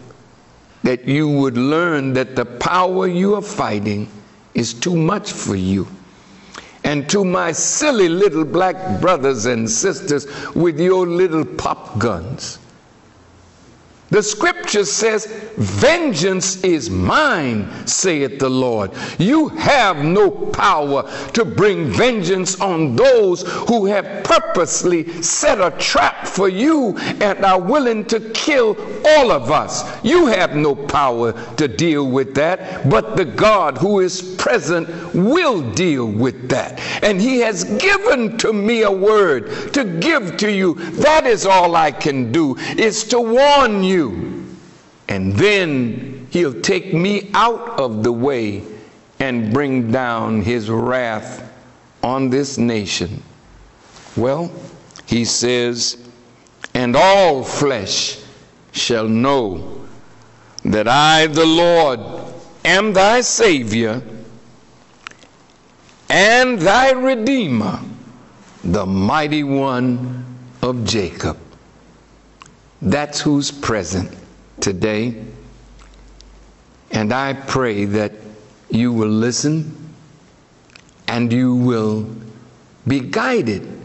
that 0.83 1.07
you 1.07 1.29
would 1.29 1.57
learn 1.57 2.13
that 2.13 2.37
the 2.37 2.45
power 2.45 3.07
you 3.07 3.35
are 3.35 3.43
fighting 3.43 4.09
is 4.55 4.75
too 4.75 4.97
much 4.97 5.33
for 5.33 5.57
you 5.57 5.87
and 6.85 7.09
to 7.09 7.25
my 7.25 7.53
silly 7.53 8.09
little 8.09 8.45
black 8.45 9.01
brothers 9.01 9.47
and 9.47 9.71
sisters 9.71 10.27
with 10.55 10.81
your 10.81 11.07
little 11.07 11.45
pop 11.45 11.99
guns. 11.99 12.59
The 14.13 14.23
scripture 14.23 14.85
says, 14.85 15.25
Vengeance 15.57 16.63
is 16.63 16.91
mine, 16.91 17.87
saith 17.87 18.39
the 18.39 18.51
Lord. 18.51 18.91
You 19.19 19.49
have 19.49 20.05
no 20.05 20.31
power 20.31 21.11
to 21.33 21.47
bring 21.47 21.87
vengeance 21.87 22.61
on 22.61 22.95
those 22.95 23.41
who 23.69 23.87
have 23.87 24.23
purposely 24.25 25.23
set 25.23 25.63
a 25.63 25.71
trap 25.79 26.29
for 26.29 26.51
you 26.51 26.95
and 27.23 27.43
are 27.43 27.59
willing 27.59 28.05
to 28.07 28.21
kill 28.33 28.77
all 29.07 29.33
of 29.33 29.51
us. 29.51 29.83
You 30.05 30.27
have 30.27 30.57
no 30.57 30.75
power 30.75 31.33
to 31.57 31.67
deal 31.67 32.07
with 32.07 32.35
that, 32.35 32.91
but 32.91 33.17
the 33.17 33.25
God 33.25 33.79
who 33.79 34.01
is 34.01 34.21
present 34.37 34.91
will 35.15 35.73
deal 35.73 36.05
with 36.07 36.51
that. 36.51 36.79
And 37.03 37.19
He 37.19 37.39
has 37.39 37.65
given 37.65 38.37
to 38.39 38.53
me 38.53 38.83
a 38.83 38.93
word 38.93 39.73
to 39.73 39.85
give 39.85 40.37
to 40.37 40.53
you. 40.53 40.75
That 40.75 41.25
is 41.25 41.47
all 41.47 41.77
I 41.77 41.93
can 41.93 42.31
do, 42.31 42.59
is 42.77 43.05
to 43.05 43.19
warn 43.19 43.83
you 43.83 44.02
and 45.09 45.33
then 45.35 46.27
he'll 46.31 46.61
take 46.61 46.95
me 46.95 47.31
out 47.35 47.79
of 47.79 48.03
the 48.03 48.13
way 48.13 48.63
and 49.19 49.53
bring 49.53 49.93
down 49.93 50.43
his 50.43 50.71
wrath 50.71 51.53
on 52.03 52.31
this 52.31 52.59
nation. 52.59 53.23
Well, 54.17 54.51
he 55.07 55.25
says, 55.25 55.97
and 56.75 56.97
all 56.97 57.45
flesh 57.45 58.19
shall 58.73 59.09
know 59.09 59.87
that 60.65 60.89
I, 60.89 61.27
the 61.27 61.47
Lord, 61.47 62.01
am 62.65 62.93
thy 62.93 63.21
Savior 63.21 64.03
and 66.09 66.59
thy 66.59 66.93
Redeemer, 66.93 67.81
the 68.63 68.87
mighty 68.87 69.45
one 69.45 70.25
of 70.63 70.85
Jacob. 70.85 71.39
That's 72.83 73.21
who's 73.21 73.53
present 73.53 74.11
today. 74.61 75.23
And 76.91 77.13
I 77.13 77.33
pray 77.33 77.85
that 77.87 78.13
you 78.71 78.93
will 78.93 79.09
listen 79.09 79.95
and 81.07 81.33
you 81.33 81.55
will 81.55 82.09
be 82.87 82.99
guided 82.99 83.81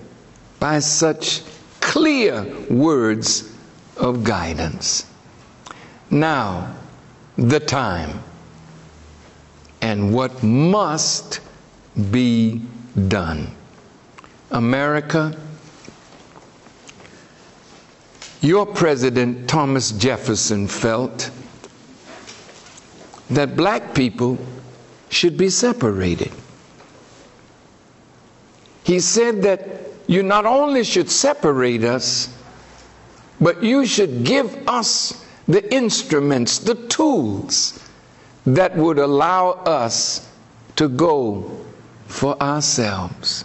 by 0.60 0.80
such 0.80 1.44
clear 1.80 2.44
words 2.70 3.54
of 3.98 4.24
guidance. 4.24 5.06
Now, 6.10 6.76
the 7.38 7.60
time 7.60 8.24
and 9.82 10.12
what 10.12 10.42
must 10.42 11.40
be 12.10 12.64
done. 13.08 13.56
America, 14.50 15.38
your 18.42 18.66
president, 18.66 19.50
Thomas 19.50 19.92
Jefferson, 19.92 20.68
felt 20.68 21.32
that 23.30 23.56
black 23.56 23.94
people 23.94 24.38
should 25.10 25.38
be 25.38 25.50
separated. 25.50 26.32
He 28.84 29.00
said 29.00 29.42
that 29.44 29.60
you 30.08 30.24
not 30.24 30.46
only 30.46 30.84
should 30.84 31.10
separate 31.10 31.84
us, 31.84 32.34
but 33.42 33.64
you 33.64 33.86
should 33.86 34.24
give 34.24 34.68
us 34.68 35.26
the 35.48 35.74
instruments, 35.74 36.60
the 36.60 36.76
tools 36.88 37.84
that 38.46 38.76
would 38.78 38.98
allow 38.98 39.52
us 39.52 40.30
to 40.78 40.88
go 40.88 41.66
for 42.08 42.42
ourselves. 42.42 43.44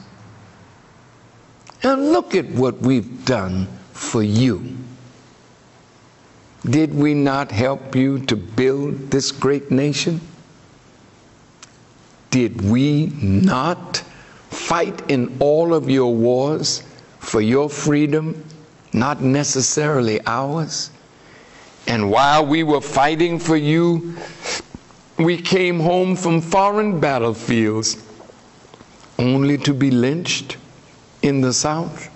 And 1.82 2.12
look 2.12 2.34
at 2.34 2.47
what 2.51 2.78
we've 2.78 3.24
done 3.24 3.66
for 4.12 4.22
you. 4.22 4.76
Did 6.66 6.94
we 6.94 7.14
not 7.14 7.50
help 7.50 7.96
you 7.96 8.18
to 8.26 8.36
build 8.36 9.10
this 9.10 9.32
great 9.32 9.70
nation? 9.70 10.20
Did 12.30 12.60
we 12.60 13.06
not 13.06 14.02
fight 14.50 15.10
in 15.10 15.34
all 15.40 15.72
of 15.72 15.88
your 15.88 16.14
wars 16.14 16.82
for 17.20 17.40
your 17.40 17.70
freedom, 17.70 18.44
not 18.92 19.22
necessarily 19.22 20.20
ours? 20.26 20.90
And 21.86 22.10
while 22.10 22.44
we 22.44 22.64
were 22.64 22.82
fighting 22.82 23.38
for 23.38 23.56
you, 23.56 24.14
we 25.16 25.38
came 25.38 25.80
home 25.80 26.16
from 26.16 26.42
foreign 26.42 27.00
battlefields 27.00 27.96
only 29.18 29.56
to 29.56 29.72
be 29.72 29.90
lynched 29.90 30.58
in 31.22 31.40
the 31.40 31.54
South. 31.54 32.11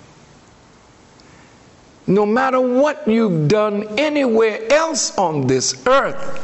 No 2.07 2.25
matter 2.25 2.61
what 2.61 3.05
you've 3.05 3.49
done 3.49 3.99
anywhere 3.99 4.71
else 4.71 5.17
on 5.17 5.45
this 5.45 5.85
earth, 5.85 6.43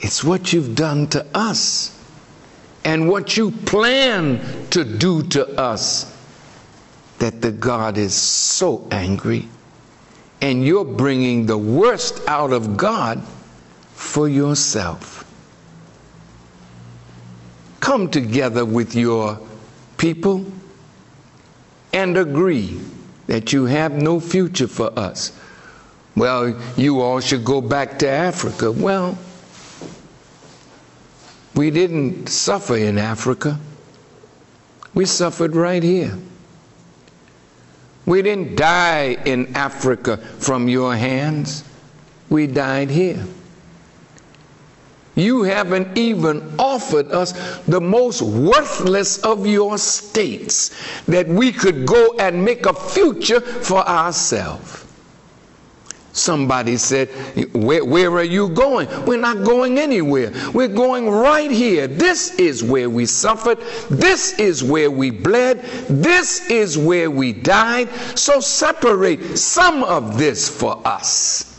it's 0.00 0.24
what 0.24 0.52
you've 0.52 0.74
done 0.74 1.06
to 1.08 1.24
us 1.32 1.96
and 2.84 3.08
what 3.08 3.36
you 3.36 3.52
plan 3.52 4.40
to 4.70 4.84
do 4.84 5.22
to 5.22 5.46
us 5.60 6.16
that 7.20 7.40
the 7.40 7.52
God 7.52 7.96
is 7.96 8.14
so 8.14 8.88
angry 8.90 9.48
and 10.40 10.64
you're 10.64 10.84
bringing 10.84 11.46
the 11.46 11.58
worst 11.58 12.20
out 12.26 12.52
of 12.52 12.76
God 12.76 13.22
for 13.94 14.28
yourself. 14.28 15.24
Come 17.78 18.10
together 18.10 18.64
with 18.64 18.96
your 18.96 19.38
people 19.96 20.44
and 21.92 22.16
agree 22.16 22.80
that 23.30 23.52
you 23.52 23.64
have 23.66 23.92
no 23.92 24.18
future 24.18 24.66
for 24.66 24.90
us. 24.98 25.30
Well, 26.16 26.60
you 26.76 27.00
all 27.00 27.20
should 27.20 27.44
go 27.44 27.60
back 27.60 28.00
to 28.00 28.08
Africa. 28.08 28.72
Well, 28.72 29.16
we 31.54 31.70
didn't 31.70 32.28
suffer 32.28 32.76
in 32.76 32.98
Africa. 32.98 33.60
We 34.94 35.06
suffered 35.06 35.54
right 35.54 35.80
here. 35.80 36.18
We 38.04 38.20
didn't 38.20 38.56
die 38.56 39.16
in 39.24 39.54
Africa 39.54 40.16
from 40.16 40.68
your 40.68 40.96
hands. 40.96 41.62
We 42.30 42.48
died 42.48 42.90
here. 42.90 43.24
You 45.16 45.42
haven't 45.42 45.98
even 45.98 46.54
offered 46.58 47.10
us 47.10 47.32
the 47.66 47.80
most 47.80 48.22
worthless 48.22 49.18
of 49.24 49.46
your 49.46 49.76
states 49.78 50.70
that 51.06 51.26
we 51.26 51.52
could 51.52 51.86
go 51.86 52.16
and 52.18 52.44
make 52.44 52.66
a 52.66 52.72
future 52.72 53.40
for 53.40 53.86
ourselves. 53.86 54.86
Somebody 56.12 56.76
said, 56.76 57.08
where, 57.54 57.84
where, 57.84 58.10
are 58.12 58.24
you 58.24 58.48
going? 58.48 58.88
We're 59.06 59.20
not 59.20 59.44
going 59.44 59.78
anywhere. 59.78 60.32
We're 60.52 60.68
going 60.68 61.08
right 61.08 61.50
here. 61.50 61.86
This 61.86 62.34
is 62.34 62.64
where 62.64 62.90
we 62.90 63.06
suffered. 63.06 63.58
This 63.88 64.38
is 64.38 64.62
where 64.62 64.90
we 64.90 65.10
bled. 65.10 65.62
This 65.88 66.50
is 66.50 66.76
where 66.76 67.10
we 67.10 67.32
died. 67.32 67.88
So 68.18 68.40
separate 68.40 69.38
some 69.38 69.84
of 69.84 70.18
this 70.18 70.48
for 70.48 70.82
us 70.84 71.49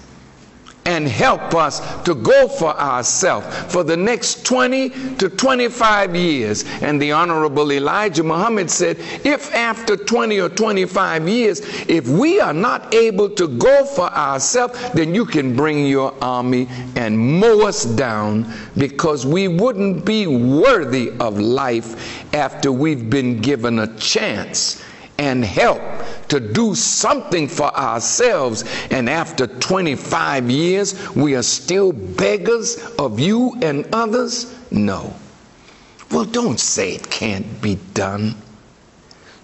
and 0.86 1.08
help 1.08 1.54
us 1.54 1.80
to 2.04 2.16
go 2.16 2.48
for 2.48 2.76
ourselves 2.80 3.46
for 3.72 3.84
the 3.84 3.96
next 3.96 4.46
20 4.46 4.90
to 5.18 5.30
25 5.30 6.16
years. 6.16 6.66
And 6.82 7.02
the 7.02 7.12
Honorable 7.12 7.72
Elijah 7.72 8.24
Muhammad 8.24 8.70
said, 8.70 8.98
if 9.24 9.54
after 9.54 9.96
20 9.96 10.40
or 10.40 10.50
25 10.50 11.30
years, 11.30 11.62
if 11.88 12.08
we 12.08 12.40
are 12.40 12.54
not 12.54 12.94
able 12.94 13.30
to 13.30 13.48
go 13.48 13.86
for 13.86 14.10
ourselves, 14.12 14.92
then 14.92 15.14
you 15.14 15.26
can 15.26 15.56
bring 15.56 15.86
your 15.86 16.14
army 16.22 16.68
and 16.96 17.18
mow 17.18 17.68
us 17.68 17.86
down 17.86 18.52
because 18.78 19.26
we 19.26 19.48
wouldn't 19.48 20.04
be 20.06 20.26
worthy 20.28 21.12
of 21.20 21.40
life 21.40 22.34
after 22.34 22.72
we've 22.72 23.10
been 23.10 23.40
given 23.40 23.80
a 23.80 23.98
chance 23.98 24.84
and 25.22 25.46
help 25.46 25.80
to 26.30 26.40
do 26.40 26.74
something 26.74 27.48
for 27.48 27.68
ourselves. 27.78 28.64
And 28.90 29.08
after 29.08 29.46
25 29.46 30.50
years, 30.50 31.16
we 31.16 31.36
are 31.36 31.44
still 31.44 31.94
beggars 31.94 32.84
of 32.98 33.20
you 33.20 33.56
and 33.62 33.88
others? 33.94 34.58
No. 34.72 35.14
Well, 36.10 36.26
don't 36.26 36.60
say 36.60 36.94
it 36.94 37.10
can't 37.12 37.62
be 37.62 37.76
done. 37.94 38.36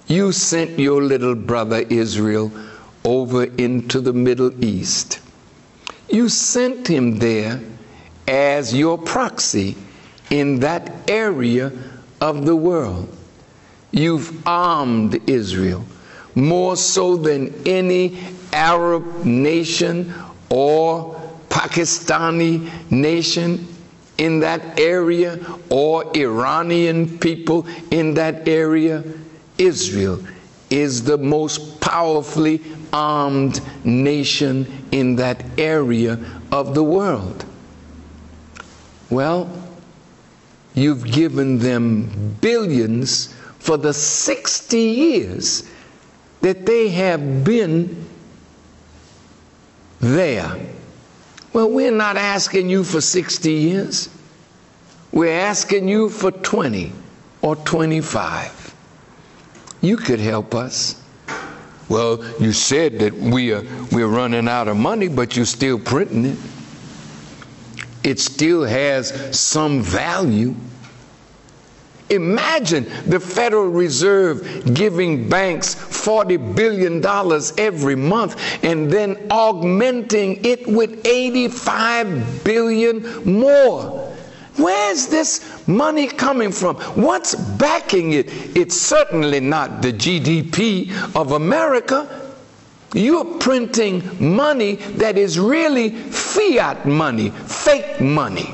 You 0.08 0.32
sent 0.32 0.80
your 0.80 1.04
little 1.04 1.36
brother 1.36 1.86
Israel 1.90 2.52
over 3.06 3.44
into 3.44 4.02
the 4.02 4.14
Middle 4.14 4.64
East. 4.64 5.20
You 6.10 6.28
sent 6.28 6.88
him 6.88 7.20
there 7.20 7.62
as 8.28 8.74
your 8.74 8.98
proxy 8.98 9.76
in 10.32 10.60
that 10.62 10.92
area 11.08 11.72
of 12.20 12.46
the 12.46 12.56
world. 12.56 13.17
You've 13.98 14.46
armed 14.48 15.28
Israel 15.28 15.84
more 16.36 16.78
so 16.78 17.18
than 17.18 17.52
any 17.66 18.20
Arab 18.54 19.26
nation 19.26 20.14
or 20.52 21.20
Pakistani 21.50 22.70
nation 22.92 23.68
in 24.20 24.40
that 24.42 24.80
area 24.80 25.44
or 25.72 26.16
Iranian 26.16 27.18
people 27.18 27.66
in 27.90 28.14
that 28.14 28.48
area. 28.48 29.04
Israel 29.58 30.24
is 30.70 31.04
the 31.04 31.18
most 31.18 31.82
powerfully 31.82 32.62
armed 32.94 33.62
nation 33.84 34.68
in 34.92 35.16
that 35.16 35.44
area 35.58 36.20
of 36.52 36.76
the 36.76 36.84
world. 36.84 37.46
Well, 39.10 39.50
you've 40.76 41.04
given 41.04 41.58
them 41.58 42.38
billions 42.42 43.34
for 43.68 43.76
the 43.76 43.94
60 43.94 44.80
years 44.80 45.70
that 46.40 46.66
they 46.66 46.88
have 46.88 47.44
been 47.44 48.08
there. 50.00 50.56
Well, 51.52 51.70
we're 51.70 51.92
not 51.92 52.16
asking 52.16 52.70
you 52.70 52.86
for 52.86 53.02
60 53.02 53.52
years. 53.52 54.08
We're 55.12 55.38
asking 55.38 55.90
you 55.90 56.08
for 56.10 56.32
20 56.32 56.94
or 57.42 57.58
25. 57.58 58.74
You 59.82 59.98
could 59.98 60.22
help 60.22 60.56
us. 60.56 61.04
Well, 61.90 62.24
you 62.40 62.54
said 62.54 63.00
that 63.00 63.14
we 63.14 63.52
are 63.52 63.66
we're 63.92 64.08
running 64.08 64.48
out 64.48 64.70
of 64.70 64.78
money, 64.78 65.10
but 65.10 65.36
you're 65.36 65.46
still 65.46 65.78
printing 65.78 66.24
it. 66.24 66.38
It 68.06 68.20
still 68.22 68.64
has 68.64 69.38
some 69.38 69.82
value. 69.82 70.56
Imagine 72.10 72.86
the 73.06 73.20
Federal 73.20 73.68
Reserve 73.68 74.74
giving 74.74 75.28
banks 75.28 75.76
$40 75.76 76.56
billion 76.56 77.06
every 77.58 77.96
month 77.96 78.64
and 78.64 78.90
then 78.90 79.28
augmenting 79.30 80.44
it 80.46 80.66
with 80.68 81.06
85 81.06 82.44
billion 82.46 83.40
more. 83.40 84.14
Where's 84.56 85.08
this 85.08 85.68
money 85.68 86.08
coming 86.08 86.52
from? 86.52 86.78
What's 86.78 87.36
backing 87.36 88.14
it? 88.14 88.28
It's 88.56 88.80
certainly 88.80 89.40
not 89.40 89.82
the 89.82 89.92
GDP 89.92 90.90
of 91.16 91.34
America. 91.34 92.32
You're 92.94 93.38
printing 93.38 94.36
money 94.36 94.76
that 94.96 95.18
is 95.18 95.38
really 95.38 95.90
fiat 95.90 96.86
money, 96.86 97.30
fake 97.30 98.00
money. 98.00 98.54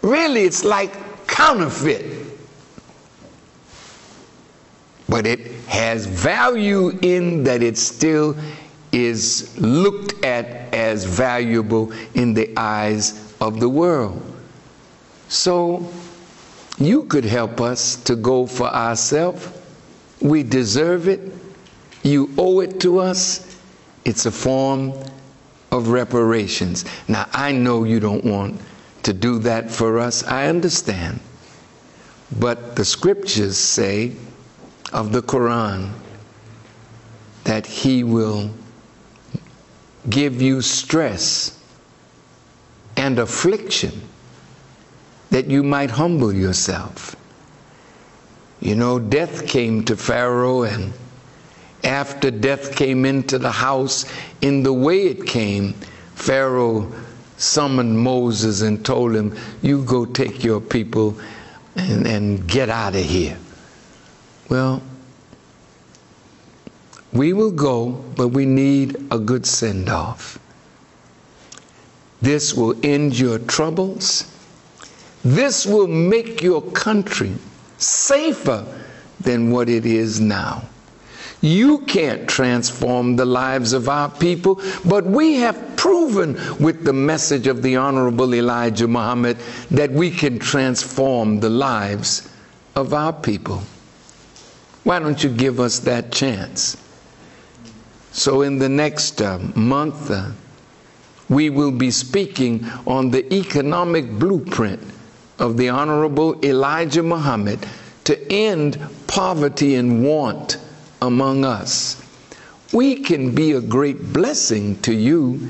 Really, 0.00 0.44
it's 0.44 0.64
like 0.64 1.26
counterfeit 1.26 2.17
but 5.08 5.26
it 5.26 5.40
has 5.66 6.06
value 6.06 6.98
in 7.02 7.44
that 7.44 7.62
it 7.62 7.78
still 7.78 8.36
is 8.92 9.58
looked 9.58 10.24
at 10.24 10.72
as 10.74 11.04
valuable 11.04 11.92
in 12.14 12.34
the 12.34 12.52
eyes 12.56 13.34
of 13.40 13.60
the 13.60 13.68
world. 13.68 14.22
So 15.28 15.90
you 16.78 17.04
could 17.04 17.24
help 17.24 17.60
us 17.60 17.96
to 18.04 18.16
go 18.16 18.46
for 18.46 18.66
ourselves. 18.66 19.48
We 20.20 20.42
deserve 20.42 21.08
it. 21.08 21.32
You 22.02 22.32
owe 22.38 22.60
it 22.60 22.80
to 22.80 22.98
us. 22.98 23.58
It's 24.04 24.26
a 24.26 24.30
form 24.30 24.94
of 25.70 25.88
reparations. 25.88 26.84
Now, 27.08 27.28
I 27.32 27.52
know 27.52 27.84
you 27.84 28.00
don't 28.00 28.24
want 28.24 28.60
to 29.02 29.12
do 29.12 29.38
that 29.40 29.70
for 29.70 29.98
us. 29.98 30.24
I 30.24 30.46
understand. 30.46 31.20
But 32.38 32.76
the 32.76 32.84
scriptures 32.84 33.56
say 33.56 34.12
of 34.92 35.12
the 35.12 35.22
Quran 35.22 35.90
that 37.44 37.66
He 37.66 38.04
will 38.04 38.50
give 40.08 40.40
you 40.40 40.60
stress 40.60 41.62
and 42.96 43.18
affliction 43.18 43.92
that 45.30 45.46
you 45.46 45.62
might 45.62 45.90
humble 45.90 46.32
yourself. 46.32 47.14
You 48.60 48.74
know, 48.74 48.98
death 48.98 49.46
came 49.46 49.84
to 49.84 49.96
Pharaoh, 49.96 50.62
and 50.62 50.92
after 51.84 52.30
death 52.30 52.74
came 52.74 53.04
into 53.04 53.38
the 53.38 53.52
house, 53.52 54.04
in 54.40 54.62
the 54.62 54.72
way 54.72 55.06
it 55.06 55.26
came, 55.26 55.74
Pharaoh 56.14 56.92
summoned 57.36 57.96
Moses 57.96 58.62
and 58.62 58.84
told 58.84 59.14
him, 59.14 59.36
You 59.62 59.84
go 59.84 60.04
take 60.04 60.42
your 60.42 60.60
people 60.60 61.16
and, 61.76 62.06
and 62.06 62.48
get 62.48 62.68
out 62.68 62.96
of 62.96 63.04
here. 63.04 63.38
Well, 64.48 64.82
we 67.12 67.32
will 67.32 67.50
go, 67.50 67.90
but 68.16 68.28
we 68.28 68.46
need 68.46 68.96
a 69.10 69.18
good 69.18 69.46
send 69.46 69.88
off. 69.88 70.38
This 72.20 72.54
will 72.54 72.74
end 72.82 73.18
your 73.18 73.38
troubles. 73.38 74.30
This 75.24 75.66
will 75.66 75.86
make 75.86 76.42
your 76.42 76.62
country 76.62 77.32
safer 77.78 78.66
than 79.20 79.50
what 79.50 79.68
it 79.68 79.86
is 79.86 80.20
now. 80.20 80.62
You 81.40 81.78
can't 81.80 82.28
transform 82.28 83.14
the 83.16 83.24
lives 83.24 83.72
of 83.72 83.88
our 83.88 84.08
people, 84.08 84.60
but 84.84 85.04
we 85.06 85.34
have 85.36 85.76
proven 85.76 86.34
with 86.58 86.84
the 86.84 86.92
message 86.92 87.46
of 87.46 87.62
the 87.62 87.76
Honorable 87.76 88.34
Elijah 88.34 88.88
Muhammad 88.88 89.36
that 89.70 89.90
we 89.92 90.10
can 90.10 90.38
transform 90.38 91.38
the 91.38 91.50
lives 91.50 92.28
of 92.74 92.92
our 92.92 93.12
people. 93.12 93.62
Why 94.84 94.98
don't 94.98 95.22
you 95.22 95.30
give 95.30 95.60
us 95.60 95.80
that 95.80 96.12
chance? 96.12 96.76
So, 98.12 98.42
in 98.42 98.58
the 98.58 98.68
next 98.68 99.20
uh, 99.20 99.38
month, 99.54 100.10
uh, 100.10 100.30
we 101.28 101.50
will 101.50 101.70
be 101.72 101.90
speaking 101.90 102.64
on 102.86 103.10
the 103.10 103.32
economic 103.34 104.10
blueprint 104.10 104.80
of 105.38 105.56
the 105.56 105.68
Honorable 105.68 106.42
Elijah 106.44 107.02
Muhammad 107.02 107.66
to 108.04 108.32
end 108.32 108.78
poverty 109.06 109.74
and 109.74 110.04
want 110.04 110.58
among 111.02 111.44
us. 111.44 112.02
We 112.72 112.96
can 113.02 113.34
be 113.34 113.52
a 113.52 113.60
great 113.60 114.12
blessing 114.12 114.80
to 114.82 114.94
you, 114.94 115.48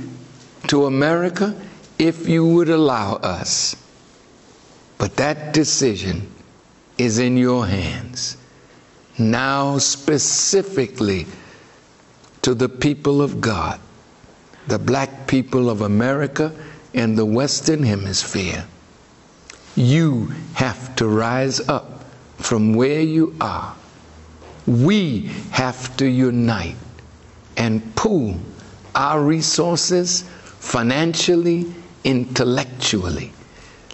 to 0.68 0.86
America, 0.86 1.54
if 1.98 2.28
you 2.28 2.46
would 2.46 2.68
allow 2.68 3.14
us. 3.16 3.76
But 4.98 5.16
that 5.16 5.52
decision 5.54 6.28
is 6.96 7.18
in 7.18 7.36
your 7.36 7.66
hands. 7.66 8.36
Now, 9.18 9.78
specifically 9.78 11.26
to 12.42 12.54
the 12.54 12.68
people 12.68 13.20
of 13.20 13.40
God, 13.40 13.80
the 14.66 14.78
black 14.78 15.26
people 15.26 15.70
of 15.70 15.80
America 15.80 16.52
and 16.94 17.16
the 17.16 17.26
Western 17.26 17.82
Hemisphere. 17.82 18.64
You 19.76 20.32
have 20.54 20.94
to 20.96 21.06
rise 21.08 21.60
up 21.68 22.04
from 22.36 22.74
where 22.74 23.00
you 23.00 23.34
are 23.40 23.74
we 24.68 25.22
have 25.50 25.96
to 25.96 26.06
unite 26.06 26.76
and 27.56 27.94
pool 27.96 28.36
our 28.94 29.22
resources 29.22 30.22
financially, 30.58 31.72
intellectually. 32.04 33.32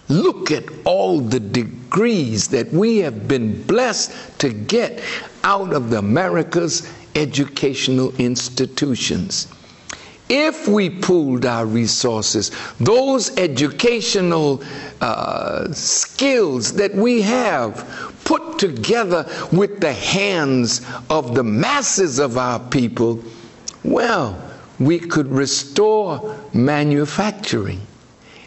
Look 0.09 0.51
at 0.51 0.65
all 0.85 1.21
the 1.21 1.41
degrees 1.41 2.49
that 2.49 2.71
we 2.73 2.99
have 2.99 3.27
been 3.27 3.63
blessed 3.63 4.13
to 4.41 4.51
get 4.51 5.03
out 5.43 5.73
of 5.73 5.91
the 5.91 5.99
America's 5.99 6.91
educational 7.15 8.15
institutions. 8.17 9.49
If 10.29 10.69
we 10.69 10.89
pooled 10.91 11.45
our 11.45 11.67
resources, 11.67 12.51
those 12.81 13.37
educational 13.39 14.63
uh, 15.01 15.73
skills 15.73 16.73
that 16.75 16.95
we 16.95 17.23
have, 17.23 18.13
put 18.25 18.59
together 18.59 19.27
with 19.53 19.81
the 19.81 19.93
hands 19.93 20.81
of 21.11 21.35
the 21.35 21.45
masses 21.45 22.19
of 22.19 22.39
our 22.39 22.59
people, 22.59 23.23
well, 23.85 24.41
we 24.81 24.99
could 24.99 25.29
restore 25.29 26.39
manufacturing 26.55 27.81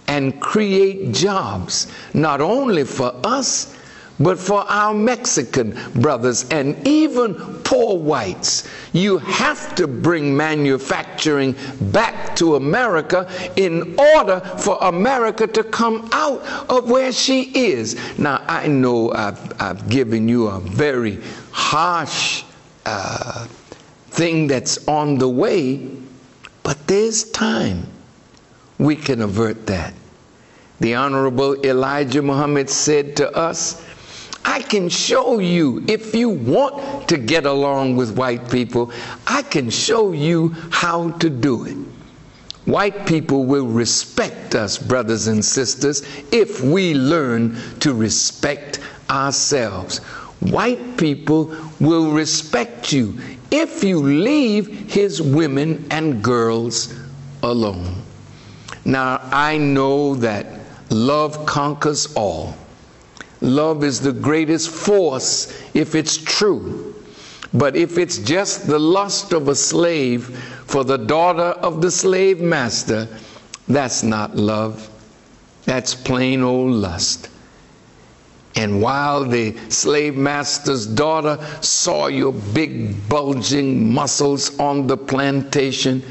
and 0.08 0.40
create 0.40 1.14
jobs, 1.14 1.88
not 2.14 2.42
only 2.42 2.84
for 2.84 3.14
us, 3.24 3.78
but 4.20 4.40
for 4.40 4.62
our 4.62 4.94
Mexican 4.94 5.78
brothers 5.94 6.48
and 6.50 6.88
even 6.88 7.36
poor 7.64 7.98
whites. 7.98 8.68
You 8.94 9.20
have 9.20 9.76
to 9.76 9.88
bring 9.88 10.36
manufacturing 10.36 11.56
back 11.80 12.36
to 12.38 12.56
America 12.56 13.30
in 13.56 13.96
order 14.00 14.40
for 14.58 14.78
America 14.82 15.46
to 15.48 15.64
come 15.64 16.10
out 16.12 16.42
of 16.70 16.90
where 16.90 17.12
she 17.12 17.44
is. 17.54 17.96
Now, 18.18 18.44
I 18.48 18.68
know 18.68 19.12
I've, 19.12 19.62
I've 19.62 19.88
given 19.90 20.28
you 20.28 20.48
a 20.48 20.60
very 20.60 21.22
harsh 21.52 22.44
uh, 22.86 23.46
thing 24.10 24.48
that's 24.48 24.88
on 24.88 25.18
the 25.20 25.30
way, 25.30 25.88
but 26.64 26.88
there's 26.88 27.30
time. 27.32 27.86
We 28.80 28.96
can 28.96 29.22
avert 29.22 29.66
that. 29.68 29.94
The 30.80 30.96
Honorable 30.96 31.66
Elijah 31.66 32.22
Muhammad 32.22 32.70
said 32.70 33.16
to 33.18 33.36
us, 33.36 33.84
I 34.46 34.62
can 34.62 34.88
show 34.88 35.40
you, 35.40 35.84
if 35.88 36.16
you 36.16 36.30
want 36.30 37.10
to 37.10 37.18
get 37.18 37.46
along 37.46 37.96
with 37.98 38.16
white 38.16 38.50
people, 38.50 38.92
I 39.26 39.42
can 39.42 39.70
show 39.70 40.14
you 40.14 40.50
how 40.70 41.12
to 41.12 41.30
do 41.30 41.66
it. 41.66 41.78
White 42.66 43.06
people 43.06 43.46
will 43.46 43.66
respect 43.66 44.54
us, 44.54 44.78
brothers 44.78 45.28
and 45.28 45.44
sisters, 45.44 46.04
if 46.32 46.62
we 46.62 46.94
learn 46.94 47.58
to 47.80 47.94
respect 47.94 48.80
ourselves. 49.10 50.00
White 50.40 50.98
people 50.98 51.56
will 51.80 52.12
respect 52.12 52.94
you 52.94 53.18
if 53.52 53.84
you 53.84 54.00
leave 54.02 54.92
his 54.92 55.22
women 55.22 55.88
and 55.92 56.24
girls 56.24 56.94
alone. 57.42 58.04
Now, 58.88 59.20
I 59.34 59.58
know 59.58 60.16
that 60.16 60.46
love 60.90 61.46
conquers 61.46 62.14
all. 62.16 62.56
Love 63.42 63.84
is 63.84 64.00
the 64.00 64.14
greatest 64.14 64.70
force 64.70 65.62
if 65.74 65.94
it's 65.94 66.16
true. 66.16 66.96
But 67.54 67.76
if 67.76 67.98
it's 67.98 68.18
just 68.18 68.66
the 68.66 68.80
lust 68.80 69.34
of 69.34 69.50
a 69.50 69.56
slave 69.56 70.38
for 70.68 70.86
the 70.86 70.98
daughter 70.98 71.52
of 71.62 71.82
the 71.82 71.92
slave 71.92 72.40
master, 72.40 73.10
that's 73.68 74.04
not 74.04 74.38
love. 74.38 74.90
That's 75.66 75.94
plain 75.94 76.42
old 76.42 76.72
lust. 76.72 77.30
And 78.56 78.82
while 78.82 79.26
the 79.26 79.56
slave 79.70 80.16
master's 80.16 80.88
daughter 80.88 81.38
saw 81.60 82.08
your 82.08 82.32
big 82.32 83.08
bulging 83.10 83.94
muscles 83.94 84.58
on 84.60 84.88
the 84.88 84.98
plantation, 84.98 86.02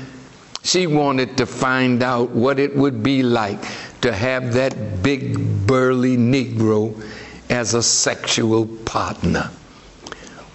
she 0.66 0.88
wanted 0.88 1.36
to 1.36 1.46
find 1.46 2.02
out 2.02 2.30
what 2.30 2.58
it 2.58 2.74
would 2.74 3.00
be 3.00 3.22
like 3.22 3.62
to 4.00 4.12
have 4.12 4.52
that 4.52 5.00
big 5.00 5.38
burly 5.64 6.16
Negro 6.16 7.00
as 7.48 7.74
a 7.74 7.82
sexual 7.82 8.66
partner. 8.84 9.48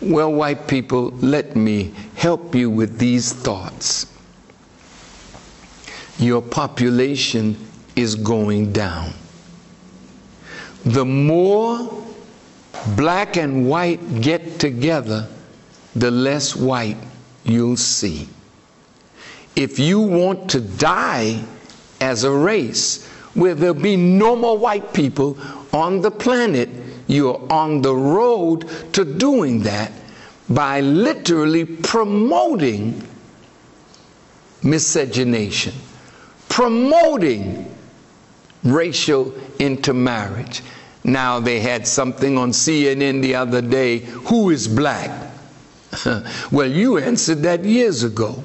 Well, 0.02 0.34
white 0.34 0.68
people, 0.68 1.12
let 1.22 1.56
me 1.56 1.94
help 2.16 2.54
you 2.54 2.70
with 2.70 2.98
these 2.98 3.32
thoughts. 3.32 4.12
Your 6.20 6.42
population 6.42 7.56
is 7.96 8.16
going 8.16 8.74
down. 8.74 9.14
The 10.84 11.06
more 11.06 12.06
black 12.98 13.38
and 13.38 13.70
white 13.70 14.20
get 14.20 14.60
together, 14.60 15.30
the 15.96 16.12
less 16.12 16.54
white 16.54 16.98
you'll 17.46 17.78
see. 17.78 18.28
If 19.56 19.80
you 19.80 20.00
want 20.00 20.50
to 20.52 20.62
die 20.62 21.44
as 22.00 22.24
a 22.24 22.32
race, 22.32 23.06
where 23.34 23.56
there'll 23.56 23.74
be 23.74 23.96
no 23.96 24.36
more 24.36 24.58
white 24.58 24.94
people 24.94 25.38
on 25.74 26.02
the 26.02 26.12
planet, 26.12 26.70
you're 27.08 27.42
on 27.52 27.82
the 27.82 27.96
road 27.96 28.70
to 28.94 29.06
doing 29.06 29.62
that 29.64 29.92
by 30.50 30.82
literally 30.82 31.66
promoting 31.66 33.08
miscegenation, 34.64 35.74
promoting 36.50 37.74
racial 38.64 39.34
intermarriage. 39.60 40.62
Now, 41.04 41.40
they 41.40 41.60
had 41.60 41.88
something 41.88 42.38
on 42.38 42.52
CNN 42.52 43.22
the 43.22 43.36
other 43.36 43.62
day 43.62 44.00
who 44.00 44.50
is 44.52 44.68
black? 44.68 45.34
well, 46.52 46.70
you 46.70 46.98
answered 46.98 47.40
that 47.40 47.64
years 47.64 48.04
ago. 48.04 48.44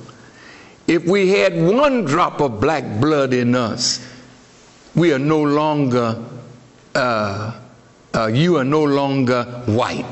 If 0.86 1.04
we 1.04 1.30
had 1.30 1.60
one 1.60 2.04
drop 2.04 2.40
of 2.40 2.60
black 2.60 3.00
blood 3.00 3.32
in 3.32 3.54
us, 3.54 4.06
we 4.94 5.12
are 5.12 5.18
no 5.18 5.42
longer, 5.42 6.22
uh, 6.94 7.58
uh, 8.14 8.26
you 8.26 8.56
are 8.56 8.64
no 8.64 8.84
longer 8.84 9.44
white. 9.66 10.06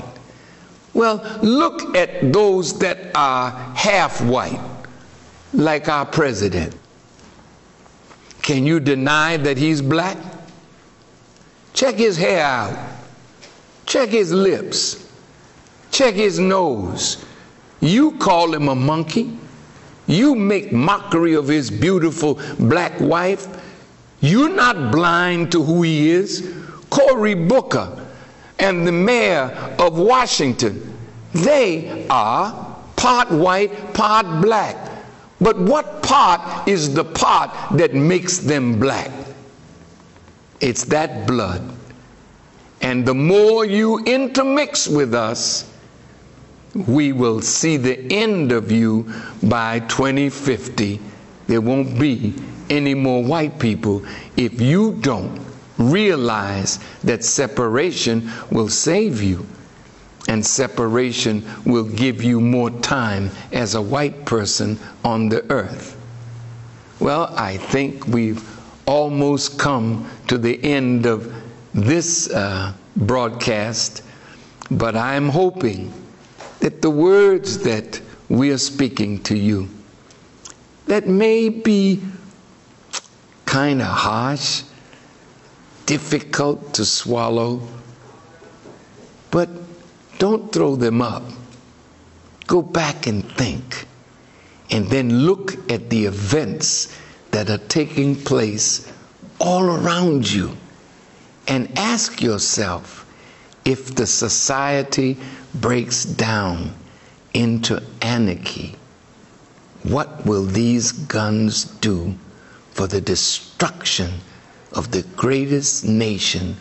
Well, 0.92 1.38
look 1.42 1.96
at 1.96 2.32
those 2.32 2.78
that 2.80 3.14
are 3.14 3.50
half 3.74 4.20
white, 4.20 4.60
like 5.52 5.88
our 5.88 6.06
president. 6.06 6.76
Can 8.42 8.66
you 8.66 8.78
deny 8.78 9.36
that 9.38 9.56
he's 9.56 9.80
black? 9.80 10.18
Check 11.72 11.94
his 11.96 12.16
hair 12.16 12.44
out. 12.44 12.78
Check 13.86 14.10
his 14.10 14.32
lips. 14.32 15.10
Check 15.90 16.14
his 16.14 16.38
nose. 16.38 17.24
You 17.80 18.12
call 18.18 18.52
him 18.54 18.68
a 18.68 18.74
monkey. 18.74 19.38
You 20.06 20.34
make 20.34 20.72
mockery 20.72 21.34
of 21.34 21.48
his 21.48 21.70
beautiful 21.70 22.40
black 22.58 23.00
wife. 23.00 23.46
You're 24.20 24.54
not 24.54 24.92
blind 24.92 25.52
to 25.52 25.62
who 25.62 25.82
he 25.82 26.10
is. 26.10 26.54
Cory 26.90 27.34
Booker 27.34 28.06
and 28.58 28.86
the 28.86 28.92
mayor 28.92 29.74
of 29.78 29.98
Washington, 29.98 30.96
they 31.32 32.06
are 32.08 32.76
part 32.96 33.30
white, 33.30 33.94
part 33.94 34.42
black. 34.42 34.76
But 35.40 35.58
what 35.58 36.02
part 36.02 36.68
is 36.68 36.94
the 36.94 37.04
part 37.04 37.50
that 37.72 37.94
makes 37.94 38.38
them 38.38 38.78
black? 38.78 39.10
It's 40.60 40.84
that 40.84 41.26
blood. 41.26 41.62
And 42.80 43.04
the 43.04 43.14
more 43.14 43.64
you 43.64 43.98
intermix 44.04 44.86
with 44.86 45.14
us, 45.14 45.70
we 46.74 47.12
will 47.12 47.40
see 47.40 47.76
the 47.76 48.12
end 48.12 48.52
of 48.52 48.70
you 48.70 49.12
by 49.42 49.80
2050. 49.80 51.00
There 51.46 51.60
won't 51.60 51.98
be 51.98 52.34
any 52.70 52.94
more 52.94 53.22
white 53.22 53.58
people 53.58 54.04
if 54.36 54.60
you 54.60 54.94
don't 55.00 55.40
realize 55.78 56.78
that 57.02 57.24
separation 57.24 58.30
will 58.50 58.68
save 58.68 59.22
you 59.22 59.46
and 60.28 60.44
separation 60.44 61.44
will 61.64 61.84
give 61.84 62.22
you 62.22 62.40
more 62.40 62.70
time 62.70 63.30
as 63.52 63.74
a 63.74 63.82
white 63.82 64.24
person 64.24 64.78
on 65.04 65.28
the 65.28 65.48
earth. 65.50 65.96
Well, 66.98 67.34
I 67.36 67.58
think 67.58 68.06
we've 68.06 68.42
almost 68.86 69.58
come 69.58 70.08
to 70.28 70.38
the 70.38 70.62
end 70.64 71.06
of 71.06 71.34
this 71.74 72.30
uh, 72.30 72.72
broadcast, 72.96 74.02
but 74.70 74.96
I'm 74.96 75.28
hoping 75.28 75.92
that 76.64 76.80
the 76.80 76.88
words 76.88 77.58
that 77.58 78.00
we 78.30 78.50
are 78.50 78.56
speaking 78.56 79.22
to 79.22 79.36
you 79.36 79.68
that 80.86 81.06
may 81.06 81.50
be 81.50 82.00
kind 83.44 83.82
of 83.82 83.86
harsh, 83.86 84.62
difficult 85.84 86.72
to 86.72 86.86
swallow, 86.86 87.60
but 89.30 89.50
don't 90.16 90.50
throw 90.54 90.74
them 90.74 91.02
up. 91.02 91.24
Go 92.46 92.62
back 92.62 93.06
and 93.08 93.30
think, 93.32 93.86
and 94.70 94.86
then 94.88 95.26
look 95.26 95.70
at 95.70 95.90
the 95.90 96.06
events 96.06 96.98
that 97.30 97.50
are 97.50 97.58
taking 97.68 98.16
place 98.16 98.90
all 99.38 99.64
around 99.64 100.32
you 100.32 100.56
and 101.46 101.78
ask 101.78 102.22
yourself 102.22 103.04
if 103.66 103.94
the 103.94 104.06
society 104.06 105.18
breaks 105.54 106.04
down 106.04 106.74
into 107.32 107.82
anarchy, 108.02 108.76
what 109.82 110.24
will 110.24 110.44
these 110.44 110.92
guns 110.92 111.64
do 111.64 112.14
for 112.72 112.86
the 112.86 113.00
destruction 113.00 114.10
of 114.72 114.90
the 114.90 115.02
greatest 115.16 115.84
nation 115.84 116.56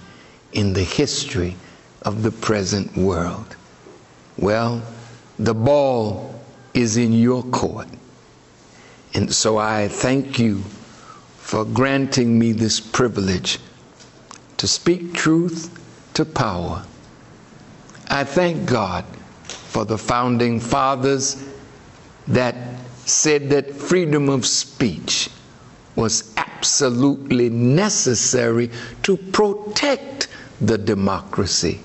in 0.52 0.74
the 0.74 0.84
history 0.84 1.56
of 2.04 2.22
the 2.24 2.32
present 2.32 2.96
world? 2.98 3.56
Well, 4.38 4.82
the 5.40 5.54
ball 5.54 6.34
is 6.74 6.98
in 6.98 7.14
your 7.14 7.44
court. 7.44 7.88
And 9.14 9.34
so 9.34 9.58
I 9.58 9.88
thank 9.88 10.40
you 10.40 10.64
for 11.38 11.66
granting 11.66 12.38
me 12.40 12.52
this 12.52 12.80
privilege 12.80 13.60
to 14.58 14.68
speak 14.68 15.14
truth 15.14 15.70
to 16.16 16.26
power. 16.26 16.84
I 18.14 18.24
thank 18.24 18.68
God 18.68 19.06
for 19.48 19.86
the 19.86 19.98
founding 19.98 20.60
fathers 20.60 21.50
that 22.28 22.56
said 23.06 23.50
that 23.50 23.74
freedom 23.74 24.30
of 24.30 24.46
speech 24.46 25.32
was 25.96 26.32
absolutely 26.38 27.50
necessary 27.50 28.70
to 29.02 29.18
protect 29.18 30.28
the 30.62 30.78
democracy. 30.78 31.80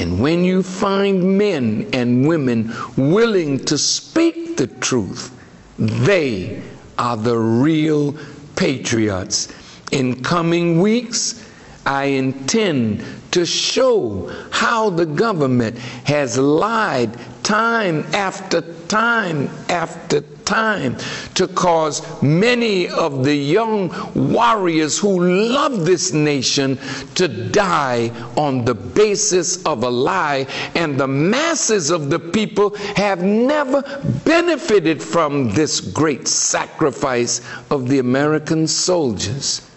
And 0.00 0.20
when 0.20 0.42
you 0.42 0.64
find 0.64 1.38
men 1.38 1.88
and 1.92 2.26
women 2.26 2.72
willing 2.96 3.64
to 3.66 3.78
speak 3.78 4.56
the 4.56 4.66
truth, 4.66 5.30
they 5.78 6.60
are 6.98 7.16
the 7.16 7.38
real 7.38 8.16
patriots. 8.56 9.46
In 9.92 10.24
coming 10.24 10.80
weeks, 10.80 11.48
I 11.86 12.06
intend 12.06 13.04
to 13.34 13.44
show 13.44 14.30
how 14.52 14.88
the 14.90 15.04
government 15.04 15.76
has 16.06 16.38
lied 16.38 17.10
time 17.42 18.04
after 18.14 18.60
time 18.86 19.50
after 19.68 20.20
time 20.44 20.96
to 21.34 21.48
cause 21.48 22.00
many 22.22 22.88
of 22.88 23.24
the 23.24 23.34
young 23.34 23.90
warriors 24.14 25.00
who 25.00 25.20
love 25.48 25.84
this 25.84 26.12
nation 26.12 26.78
to 27.16 27.26
die 27.26 28.08
on 28.36 28.64
the 28.64 28.74
basis 28.74 29.64
of 29.64 29.82
a 29.82 29.90
lie. 29.90 30.46
And 30.76 30.96
the 30.98 31.08
masses 31.08 31.90
of 31.90 32.10
the 32.10 32.20
people 32.20 32.76
have 32.94 33.24
never 33.24 33.82
benefited 34.24 35.02
from 35.02 35.50
this 35.50 35.80
great 35.80 36.28
sacrifice 36.28 37.40
of 37.68 37.88
the 37.88 37.98
American 37.98 38.68
soldiers. 38.68 39.68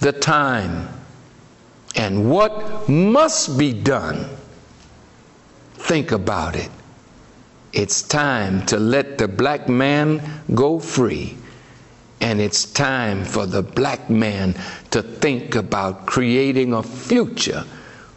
The 0.00 0.12
time 0.12 1.01
and 1.96 2.30
what 2.30 2.88
must 2.88 3.58
be 3.58 3.72
done. 3.72 4.28
Think 5.74 6.12
about 6.12 6.56
it. 6.56 6.70
It's 7.72 8.02
time 8.02 8.64
to 8.66 8.78
let 8.78 9.18
the 9.18 9.28
black 9.28 9.68
man 9.68 10.22
go 10.54 10.78
free. 10.78 11.36
And 12.20 12.40
it's 12.40 12.64
time 12.64 13.24
for 13.24 13.46
the 13.46 13.62
black 13.62 14.08
man 14.08 14.54
to 14.90 15.02
think 15.02 15.54
about 15.56 16.06
creating 16.06 16.72
a 16.72 16.82
future 16.82 17.64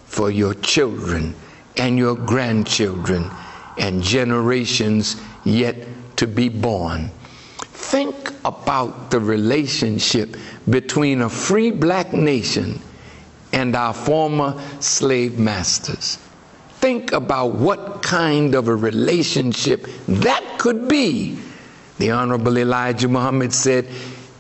for 0.06 0.30
your 0.30 0.54
children 0.56 1.34
and 1.78 1.98
your 1.98 2.16
grandchildren 2.16 3.30
and 3.78 4.02
generations 4.02 5.22
yet 5.44 5.76
to 6.18 6.28
be 6.28 6.50
born. 6.50 7.10
Think 7.58 8.32
about 8.46 9.10
the 9.12 9.20
relationship 9.20 10.38
between 10.70 11.22
a 11.22 11.30
free 11.30 11.72
black 11.72 12.14
nation 12.14 12.80
and 13.56 13.76
our 13.76 13.94
former 13.94 14.62
slave 14.80 15.40
masters. 15.40 16.20
Think 16.82 17.14
about 17.14 17.56
what 17.56 18.04
kind 18.04 18.54
of 18.54 18.68
a 18.68 18.76
relationship 18.76 19.88
that 20.08 20.44
could 20.60 20.88
be. 20.88 21.40
The 21.98 22.12
Honorable 22.12 22.58
Elijah 22.58 23.08
Muhammad 23.08 23.54
said, 23.54 23.88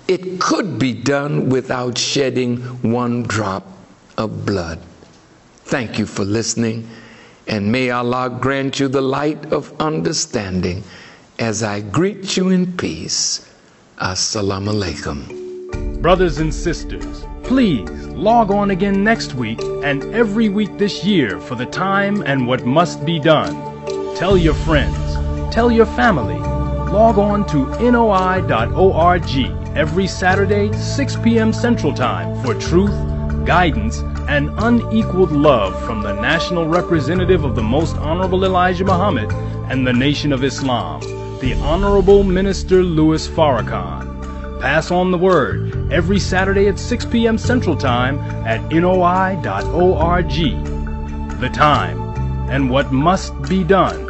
It 0.08 0.40
could 0.40 0.78
be 0.78 0.94
done 0.94 1.50
without 1.50 1.98
shedding 1.98 2.58
one 2.84 3.24
drop 3.24 3.66
of 4.18 4.46
blood. 4.46 4.80
Thank 5.64 5.98
you 5.98 6.06
for 6.06 6.26
listening, 6.26 6.88
and 7.48 7.72
may 7.72 7.90
Allah 7.90 8.30
grant 8.30 8.80
you 8.80 8.90
the 8.90 9.02
light 9.02 9.52
of 9.54 9.74
understanding 9.80 10.84
as 11.40 11.64
I 11.64 11.80
greet 11.82 12.38
you 12.38 12.50
in 12.50 12.78
peace. 12.78 13.50
Assalamu 13.98 14.74
alaikum. 14.76 16.02
Brothers 16.02 16.38
and 16.38 16.54
sisters, 16.54 17.24
Please 17.48 17.88
log 18.08 18.50
on 18.50 18.72
again 18.72 19.04
next 19.04 19.36
week 19.36 19.62
and 19.84 20.04
every 20.16 20.50
week 20.50 20.80
this 20.80 21.06
year 21.06 21.40
for 21.40 21.54
the 21.54 21.68
time 21.68 22.24
and 22.24 22.48
what 22.48 22.66
must 22.66 23.06
be 23.06 23.20
done. 23.20 23.54
Tell 24.16 24.36
your 24.36 24.56
friends, 24.56 25.14
tell 25.54 25.72
your 25.72 25.86
family. 25.86 26.40
Log 26.92 27.20
on 27.20 27.46
to 27.48 27.68
noi.org 27.92 29.30
every 29.78 30.08
Saturday, 30.08 30.74
6 30.76 31.16
p.m. 31.18 31.54
Central 31.54 31.94
Time 31.94 32.44
for 32.44 32.56
truth, 32.56 32.96
guidance, 33.46 34.00
and 34.28 34.50
unequaled 34.58 35.32
love 35.32 35.80
from 35.86 36.02
the 36.02 36.20
national 36.20 36.68
representative 36.68 37.44
of 37.44 37.56
the 37.56 37.62
Most 37.62 37.96
Honorable 37.98 38.44
Elijah 38.44 38.86
Muhammad 38.86 39.32
and 39.70 39.86
the 39.86 39.94
Nation 39.94 40.34
of 40.34 40.44
Islam, 40.44 41.00
the 41.42 41.54
Honorable 41.62 42.24
Minister 42.24 42.82
Louis 42.82 43.28
Farrakhan. 43.28 44.60
Pass 44.60 44.90
on 44.90 45.12
the 45.12 45.18
word 45.20 45.75
every 45.92 46.20
Saturday 46.20 46.68
at 46.68 46.80
6 46.80 47.06
p.m. 47.06 47.38
Central 47.38 47.76
Time 47.76 48.20
at 48.46 48.62
noi.org. 48.72 50.32
The 51.40 51.50
time 51.54 52.02
and 52.50 52.70
what 52.70 52.92
must 52.92 53.40
be 53.44 53.64
done. 53.64 54.06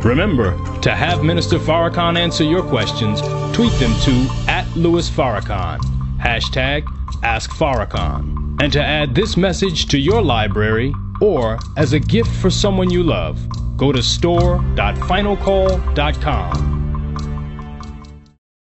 Remember, 0.00 0.56
to 0.80 0.94
have 0.94 1.22
Minister 1.22 1.58
Farrakhan 1.58 2.18
answer 2.18 2.44
your 2.44 2.62
questions, 2.62 3.20
tweet 3.54 3.72
them 3.74 3.94
to 4.00 4.28
at 4.48 4.66
Louis 4.74 5.08
Farrakhan, 5.08 5.78
hashtag 6.18 6.84
Ask 7.22 7.50
Farrakhan. 7.50 8.60
And 8.60 8.72
to 8.72 8.82
add 8.82 9.14
this 9.14 9.36
message 9.36 9.86
to 9.86 9.98
your 9.98 10.20
library 10.20 10.92
or 11.20 11.60
as 11.76 11.92
a 11.92 12.00
gift 12.00 12.30
for 12.30 12.50
someone 12.50 12.90
you 12.90 13.04
love, 13.04 13.38
go 13.76 13.92
to 13.92 14.02
store.finalcall.com 14.02 16.81